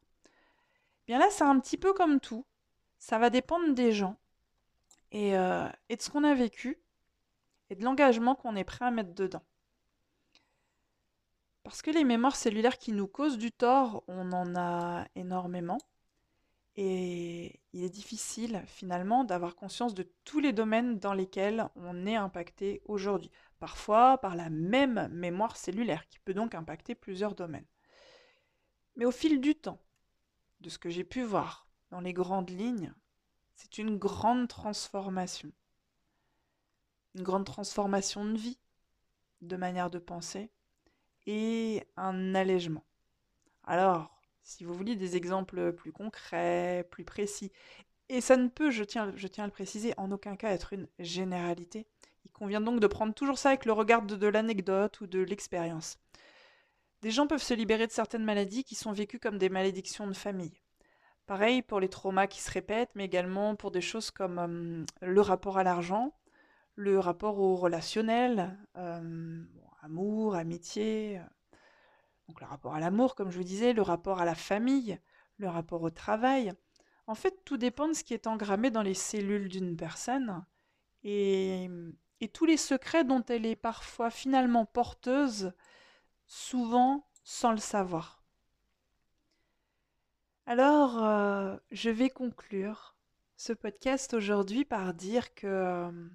Bien 1.08 1.20
là, 1.20 1.28
c'est 1.30 1.44
un 1.44 1.60
petit 1.60 1.78
peu 1.78 1.94
comme 1.94 2.20
tout. 2.20 2.46
Ça 3.00 3.20
va 3.20 3.30
dépendre 3.30 3.74
des 3.74 3.92
gens 3.92 4.18
euh, 5.14 5.70
et 5.90 5.96
de 5.96 6.02
ce 6.02 6.10
qu'on 6.10 6.24
a 6.24 6.34
vécu 6.34 6.80
et 7.70 7.76
de 7.76 7.84
l'engagement 7.84 8.36
qu'on 8.36 8.56
est 8.56 8.64
prêt 8.64 8.86
à 8.86 8.92
mettre 8.92 9.14
dedans. 9.14 9.44
Parce 11.68 11.82
que 11.82 11.92
les 11.92 12.06
mémoires 12.06 12.38
cellulaires 12.38 12.78
qui 12.78 12.94
nous 12.94 13.08
causent 13.08 13.38
du 13.38 13.52
tort, 13.52 14.02
on 14.08 14.32
en 14.32 14.56
a 14.56 15.06
énormément. 15.16 15.80
Et 16.78 17.60
il 17.74 17.84
est 17.84 17.90
difficile 17.90 18.64
finalement 18.68 19.26
d'avoir 19.26 19.54
conscience 19.54 19.94
de 19.94 20.10
tous 20.24 20.40
les 20.40 20.54
domaines 20.54 20.98
dans 20.98 21.12
lesquels 21.12 21.68
on 21.76 22.06
est 22.06 22.16
impacté 22.16 22.82
aujourd'hui. 22.86 23.32
Parfois 23.60 24.18
par 24.20 24.38
la 24.38 24.50
même 24.50 25.10
mémoire 25.12 25.58
cellulaire 25.58 26.08
qui 26.08 26.20
peut 26.20 26.34
donc 26.34 26.56
impacter 26.56 26.96
plusieurs 26.96 27.36
domaines. 27.36 27.68
Mais 28.96 29.04
au 29.04 29.12
fil 29.12 29.42
du 29.42 29.54
temps, 29.54 29.82
de 30.62 30.70
ce 30.70 30.78
que 30.78 30.90
j'ai 30.90 31.04
pu 31.04 31.22
voir 31.22 31.68
dans 31.92 32.00
les 32.00 32.14
grandes 32.14 32.50
lignes, 32.50 32.94
c'est 33.56 33.78
une 33.78 33.98
grande 33.98 34.48
transformation. 34.48 35.52
Une 37.16 37.24
grande 37.24 37.46
transformation 37.46 38.24
de 38.24 38.38
vie, 38.38 38.58
de 39.42 39.58
manière 39.58 39.90
de 39.90 40.00
penser, 40.00 40.50
et 41.28 41.84
un 41.98 42.34
allègement. 42.34 42.84
Alors, 43.64 44.18
si 44.42 44.64
vous 44.64 44.74
voulez 44.74 44.96
des 44.96 45.16
exemples 45.16 45.74
plus 45.74 45.92
concrets, 45.92 46.88
plus 46.90 47.04
précis, 47.04 47.52
et 48.10 48.22
ça 48.22 48.38
ne 48.38 48.48
peut, 48.48 48.72
je 48.72 48.84
tiens, 48.84 49.12
je 49.16 49.28
tiens 49.28 49.44
à 49.44 49.48
le 49.48 49.52
préciser, 49.52 49.94
en 49.98 50.12
aucun 50.12 50.38
cas 50.38 50.52
être 50.52 50.74
une 50.74 50.88
généralité. 51.00 51.86
Il 52.26 52.32
convient 52.32 52.62
donc 52.62 52.80
de 52.80 52.88
prendre 52.88 53.14
toujours 53.14 53.38
ça 53.38 53.50
avec 53.50 53.66
le 53.66 53.74
regard 53.74 54.02
de, 54.04 54.28
l'anecdote 54.28 55.02
ou 55.02 55.08
de 55.08 55.20
l'expérience. 55.20 56.00
Des 57.02 57.12
gens 57.12 57.28
peuvent 57.28 57.44
se 57.44 57.54
libérer 57.54 57.86
de 57.86 57.92
certaines 57.92 58.24
maladies 58.24 58.64
qui 58.64 58.76
sont 58.76 58.94
vécues 58.94 59.20
comme 59.20 59.38
des 59.38 59.50
malédictions 59.50 60.08
de 60.08 60.14
famille. 60.14 60.62
Pareil 61.26 61.62
pour 61.62 61.82
les 61.82 61.90
traumas 61.90 62.28
qui 62.28 62.42
se 62.42 62.50
répètent, 62.50 62.96
mais 62.96 63.04
également 63.04 63.56
pour 63.56 63.72
des 63.72 63.82
choses 63.82 64.12
comme 64.12 64.40
euh, 64.40 64.86
le 65.06 65.22
rapport 65.22 65.58
à 65.58 65.64
l'argent, 65.64 66.14
le 66.76 67.00
rapport 67.00 67.38
au 67.40 67.58
relationnel, 67.58 68.58
euh, 68.78 69.44
amour, 69.88 70.36
amitié, 70.36 71.20
euh, 71.20 72.34
le 72.40 72.46
rapport 72.46 72.76
à 72.76 72.80
l'amour, 72.80 73.16
comme 73.16 73.32
je 73.32 73.38
vous 73.38 73.44
disais, 73.44 73.74
le 73.74 73.82
rapport 73.82 74.20
à 74.20 74.26
la 74.26 74.36
famille, 74.36 75.00
le 75.38 75.48
rapport 75.48 75.82
au 75.82 75.90
travail. 75.90 76.54
En 77.08 77.16
fait, 77.16 77.44
tout 77.46 77.58
dépend 77.58 77.88
de 77.88 77.94
ce 77.94 78.04
qui 78.04 78.14
est 78.14 78.28
engrammé 78.28 78.70
dans 78.70 78.82
les 78.82 78.94
cellules 78.94 79.48
d'une 79.48 79.78
personne 79.78 80.46
et, 81.04 81.70
et, 82.20 82.28
tous 82.28 82.46
les 82.46 82.58
secrets 82.58 83.06
dont 83.06 83.24
elle 83.30 83.46
est 83.46 83.56
parfois 83.56 84.10
finalement 84.10 84.66
porteuse, 84.66 85.54
souvent 86.26 87.08
sans 87.24 87.52
le 87.52 87.60
savoir. 87.60 88.22
Alors, 90.46 91.02
euh, 91.04 91.56
je 91.72 91.90
vais 91.90 92.10
conclure 92.10 92.98
ce 93.38 93.54
podcast 93.54 94.14
aujourd'hui 94.14 94.66
par 94.66 94.94
dire 94.94 95.34
que 95.34 95.48
euh, 95.48 96.10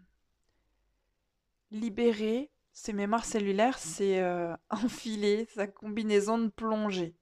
libérer 1.70 2.50
ces 2.72 2.92
mémoires 2.92 3.24
cellulaires, 3.24 3.78
c'est 3.78 4.20
euh, 4.20 4.54
enfiler 4.70 5.46
sa 5.54 5.66
combinaison 5.66 6.38
de 6.38 6.48
plongée 6.48 7.14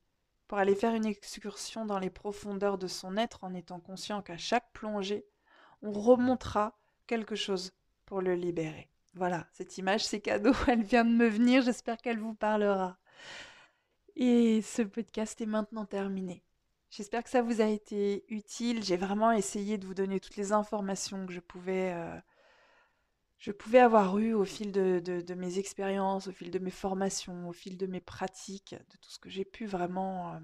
pour 0.49 0.59
aller 0.59 0.75
faire 0.75 0.95
une 0.95 1.07
excursion 1.07 1.87
dans 1.87 1.99
les 1.99 2.11
profondeurs 2.11 2.79
de 2.79 2.89
son 2.89 3.17
être 3.17 3.45
en 3.45 3.55
étant 3.55 3.79
conscient 3.79 4.23
qu'à 4.23 4.37
chaque 4.37 4.73
plongée, 4.73 5.25
on 5.83 5.93
remontera 5.93 6.77
quelque 7.07 7.37
chose 7.37 7.73
pour 8.05 8.21
le 8.21 8.35
libérer. 8.35 8.89
Voilà, 9.15 9.47
cette 9.53 9.79
image, 9.79 10.05
c'est 10.05 10.21
cadeau, 10.21 10.53
elle 10.69 10.83
vient 10.83 11.05
de 11.05 11.11
me 11.11 11.29
venir, 11.29 11.63
j'espère 11.63 11.99
qu'elle 11.99 12.19
vous 12.19 12.35
parlera. 12.35 12.99
Et 14.17 14.61
ce 14.63 14.83
podcast 14.83 15.41
est 15.41 15.47
maintenant 15.47 15.85
terminé. 15.85 16.43
J'espère 16.91 17.23
que 17.23 17.31
ça 17.31 17.43
vous 17.43 17.61
a 17.61 17.67
été 17.67 18.25
utile. 18.29 18.83
J'ai 18.83 18.97
vraiment 18.97 19.31
essayé 19.31 19.79
de 19.79 19.87
vous 19.87 19.95
donner 19.95 20.19
toutes 20.19 20.37
les 20.37 20.53
informations 20.53 21.25
que 21.25 21.33
je 21.33 21.41
pouvais 21.41 21.93
euh, 21.95 22.19
je 23.41 23.53
pouvais 23.53 23.79
avoir 23.79 24.19
eu 24.19 24.35
au 24.35 24.45
fil 24.45 24.71
de, 24.71 25.35
mes 25.35 25.59
expériences, 25.59 26.29
au 26.29 26.33
fil 26.33 26.51
de 26.51 26.59
mes 26.59 26.71
formations, 26.71 27.49
au 27.49 27.53
fil 27.53 27.79
de 27.79 27.87
mes 27.87 28.01
pratiques, 28.01 28.75
de 28.75 28.97
tout 28.99 29.11
ce 29.11 29.19
que 29.19 29.31
j'ai 29.31 29.47
pu 29.47 29.65
vraiment 29.65 30.35
euh, 30.35 30.39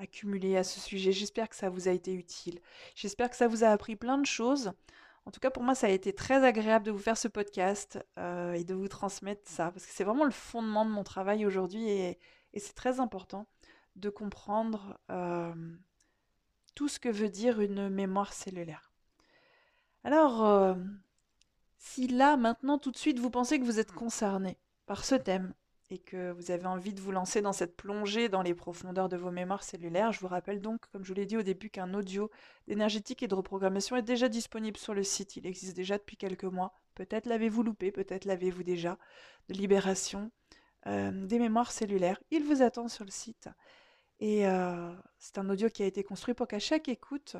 accumuler 0.00 0.56
à 0.56 0.64
ce 0.64 0.80
sujet. 0.80 1.12
J'espère 1.12 1.48
que 1.48 1.54
ça 1.54 1.70
vous 1.70 1.86
a 1.86 1.92
été 1.92 2.12
utile. 2.12 2.58
J'espère 2.96 3.30
que 3.30 3.36
ça 3.36 3.46
vous 3.46 3.62
a 3.62 3.68
appris 3.68 3.94
plein 3.94 4.18
de 4.18 4.26
choses. 4.26 4.72
En 5.24 5.30
tout 5.30 5.38
cas, 5.38 5.50
pour 5.50 5.62
moi, 5.62 5.76
ça 5.76 5.86
a 5.86 5.90
été 5.90 6.12
très 6.12 6.44
agréable 6.44 6.84
de 6.84 6.90
vous 6.90 6.98
faire 6.98 7.16
ce 7.16 7.28
podcast 7.28 8.04
euh, 8.18 8.54
et 8.54 8.64
de 8.64 8.74
vous 8.74 8.88
transmettre 8.88 9.48
ça, 9.48 9.70
parce 9.70 9.86
que 9.86 9.92
c'est 9.92 10.02
vraiment 10.02 10.24
le 10.24 10.32
fondement 10.32 10.84
de 10.84 10.90
mon 10.90 11.04
travail 11.04 11.46
aujourd'hui 11.46 11.88
et, 11.88 12.18
c'est 12.58 12.74
très 12.74 13.00
important 13.00 13.46
de 13.96 14.10
comprendre 14.10 14.98
euh, 15.10 15.54
tout 16.74 16.88
ce 16.88 16.98
que 16.98 17.08
veut 17.08 17.30
dire 17.30 17.60
une 17.60 17.88
mémoire 17.88 18.34
cellulaire. 18.34 18.92
Alors, 20.04 20.76
si 21.84 22.06
là, 22.06 22.36
maintenant, 22.36 22.78
tout 22.78 22.92
de 22.92 22.96
suite, 22.96 23.18
vous 23.18 23.28
pensez 23.28 23.58
que 23.58 23.64
vous 23.64 23.80
êtes 23.80 23.90
concerné 23.90 24.56
par 24.86 25.04
ce 25.04 25.16
thème 25.16 25.52
et 25.90 25.98
que 25.98 26.30
vous 26.30 26.52
avez 26.52 26.66
envie 26.66 26.94
de 26.94 27.00
vous 27.00 27.10
lancer 27.10 27.42
dans 27.42 27.52
cette 27.52 27.76
plongée 27.76 28.28
dans 28.28 28.40
les 28.40 28.54
profondeurs 28.54 29.08
de 29.08 29.16
vos 29.16 29.32
mémoires 29.32 29.64
cellulaires, 29.64 30.12
je 30.12 30.20
vous 30.20 30.28
rappelle 30.28 30.60
donc, 30.60 30.86
comme 30.92 31.02
je 31.02 31.08
vous 31.08 31.14
l'ai 31.14 31.26
dit 31.26 31.36
au 31.36 31.42
début, 31.42 31.70
qu'un 31.70 31.92
audio 31.92 32.30
d'énergétique 32.68 33.24
et 33.24 33.28
de 33.28 33.34
reprogrammation 33.34 33.96
est 33.96 34.02
déjà 34.02 34.28
disponible 34.28 34.78
sur 34.78 34.94
le 34.94 35.02
site. 35.02 35.36
Il 35.36 35.44
existe 35.44 35.76
déjà 35.76 35.98
depuis 35.98 36.16
quelques 36.16 36.44
mois. 36.44 36.72
Peut-être 36.94 37.26
l'avez-vous 37.26 37.64
loupé, 37.64 37.90
peut-être 37.90 38.26
l'avez-vous 38.26 38.62
déjà, 38.62 38.96
de 39.48 39.54
libération 39.54 40.30
euh, 40.86 41.10
des 41.26 41.40
mémoires 41.40 41.72
cellulaires. 41.72 42.22
Il 42.30 42.44
vous 42.44 42.62
attend 42.62 42.86
sur 42.86 43.04
le 43.04 43.10
site. 43.10 43.48
Et 44.20 44.46
euh, 44.46 44.94
c'est 45.18 45.36
un 45.36 45.50
audio 45.50 45.68
qui 45.68 45.82
a 45.82 45.86
été 45.86 46.04
construit 46.04 46.32
pour 46.32 46.46
qu'à 46.46 46.60
chaque 46.60 46.88
écoute, 46.88 47.36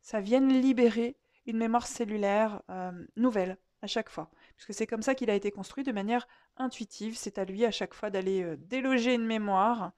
ça 0.00 0.20
vienne 0.20 0.48
libérer 0.48 1.18
une 1.46 1.58
mémoire 1.58 1.86
cellulaire 1.86 2.62
euh, 2.70 2.92
nouvelle, 3.16 3.58
à 3.84 3.86
chaque 3.86 4.08
fois. 4.08 4.30
Puisque 4.56 4.74
c'est 4.74 4.86
comme 4.86 5.02
ça 5.02 5.14
qu'il 5.14 5.30
a 5.30 5.34
été 5.34 5.50
construit 5.50 5.84
de 5.84 5.92
manière 5.92 6.26
intuitive. 6.56 7.16
C'est 7.16 7.38
à 7.38 7.44
lui 7.44 7.64
à 7.64 7.70
chaque 7.70 7.94
fois 7.94 8.10
d'aller 8.10 8.42
euh, 8.42 8.56
déloger 8.56 9.14
une 9.14 9.26
mémoire 9.26 9.92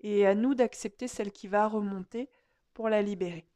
et 0.00 0.26
à 0.26 0.34
nous 0.34 0.54
d'accepter 0.54 1.08
celle 1.08 1.32
qui 1.32 1.46
va 1.46 1.68
remonter 1.68 2.28
pour 2.74 2.88
la 2.88 3.00
libérer. 3.00 3.46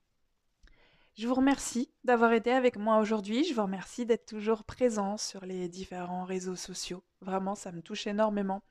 Je 1.14 1.28
vous 1.28 1.34
remercie 1.34 1.90
d'avoir 2.04 2.32
été 2.32 2.52
avec 2.52 2.76
moi 2.76 2.98
aujourd'hui. 2.98 3.44
Je 3.44 3.54
vous 3.54 3.62
remercie 3.62 4.06
d'être 4.06 4.24
toujours 4.24 4.64
présent 4.64 5.18
sur 5.18 5.44
les 5.44 5.68
différents 5.68 6.24
réseaux 6.24 6.56
sociaux. 6.56 7.02
Vraiment, 7.20 7.54
ça 7.54 7.70
me 7.70 7.82
touche 7.82 8.06
énormément. 8.06 8.62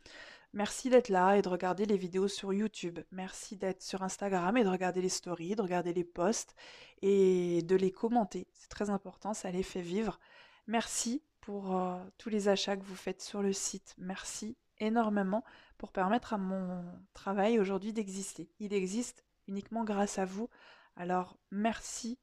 Merci 0.54 0.90
d'être 0.90 1.10
là 1.10 1.38
et 1.38 1.42
de 1.42 1.48
regarder 1.48 1.86
les 1.86 1.96
vidéos 1.98 2.28
sur 2.28 2.52
YouTube. 2.52 3.00
Merci 3.12 3.56
d'être 3.56 3.82
sur 3.82 4.02
Instagram 4.02 4.58
et 4.58 4.64
de 4.64 4.70
regarder 4.70 5.02
les 5.02 5.10
stories, 5.10 5.56
de 5.56 5.62
regarder 5.62 5.94
les 5.94 6.04
posts 6.04 6.56
et 7.02 7.62
de 7.62 7.76
les 7.76 7.92
commenter. 7.92 8.48
C'est 8.54 8.70
très 8.70 8.90
important, 8.90 9.34
ça 9.34 9.52
les 9.52 9.64
fait 9.64 9.82
vivre. 9.82 10.20
Merci 10.68 11.24
pour 11.42 11.76
euh, 11.76 11.98
tous 12.18 12.30
les 12.30 12.48
achats 12.48 12.78
que 12.78 12.84
vous 12.84 12.96
faites 12.96 13.22
sur 13.22 13.42
le 13.42 13.54
site. 13.54 13.96
Merci 13.98 14.58
énormément 14.80 15.44
pour 15.78 15.92
permettre 15.92 16.34
à 16.34 16.38
mon 16.38 16.84
travail 17.14 17.60
aujourd'hui 17.60 17.94
d'exister. 17.94 18.50
Il 18.60 18.74
existe 18.74 19.26
uniquement 19.48 19.84
grâce 19.84 20.20
à 20.20 20.26
vous. 20.26 20.50
Alors 20.96 21.38
merci 21.52 22.20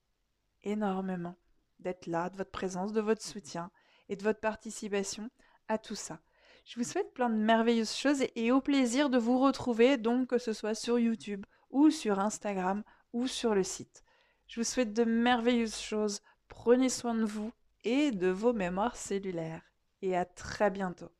énormément 0.62 1.36
d'être 1.78 2.06
là, 2.06 2.30
de 2.30 2.36
votre 2.36 2.50
présence, 2.50 2.92
de 2.92 3.00
votre 3.00 3.22
soutien 3.22 3.70
et 4.08 4.16
de 4.16 4.22
votre 4.22 4.40
participation 4.40 5.30
à 5.68 5.78
tout 5.78 5.94
ça. 5.94 6.20
Je 6.64 6.78
vous 6.78 6.84
souhaite 6.84 7.14
plein 7.14 7.30
de 7.30 7.36
merveilleuses 7.36 7.94
choses 7.94 8.24
et 8.34 8.52
au 8.52 8.60
plaisir 8.60 9.10
de 9.10 9.18
vous 9.18 9.38
retrouver, 9.38 9.96
donc 9.96 10.28
que 10.28 10.38
ce 10.38 10.52
soit 10.52 10.74
sur 10.74 10.98
YouTube 10.98 11.46
ou 11.70 11.90
sur 11.90 12.18
Instagram 12.18 12.82
ou 13.12 13.26
sur 13.26 13.54
le 13.54 13.62
site. 13.62 14.04
Je 14.46 14.60
vous 14.60 14.64
souhaite 14.64 14.92
de 14.92 15.04
merveilleuses 15.04 15.78
choses. 15.78 16.20
Prenez 16.48 16.88
soin 16.88 17.14
de 17.14 17.24
vous 17.24 17.52
et 17.88 18.10
de 18.12 18.28
vos 18.28 18.52
mémoires 18.52 18.96
cellulaires. 18.96 19.62
Et 20.02 20.14
à 20.14 20.26
très 20.26 20.70
bientôt. 20.70 21.10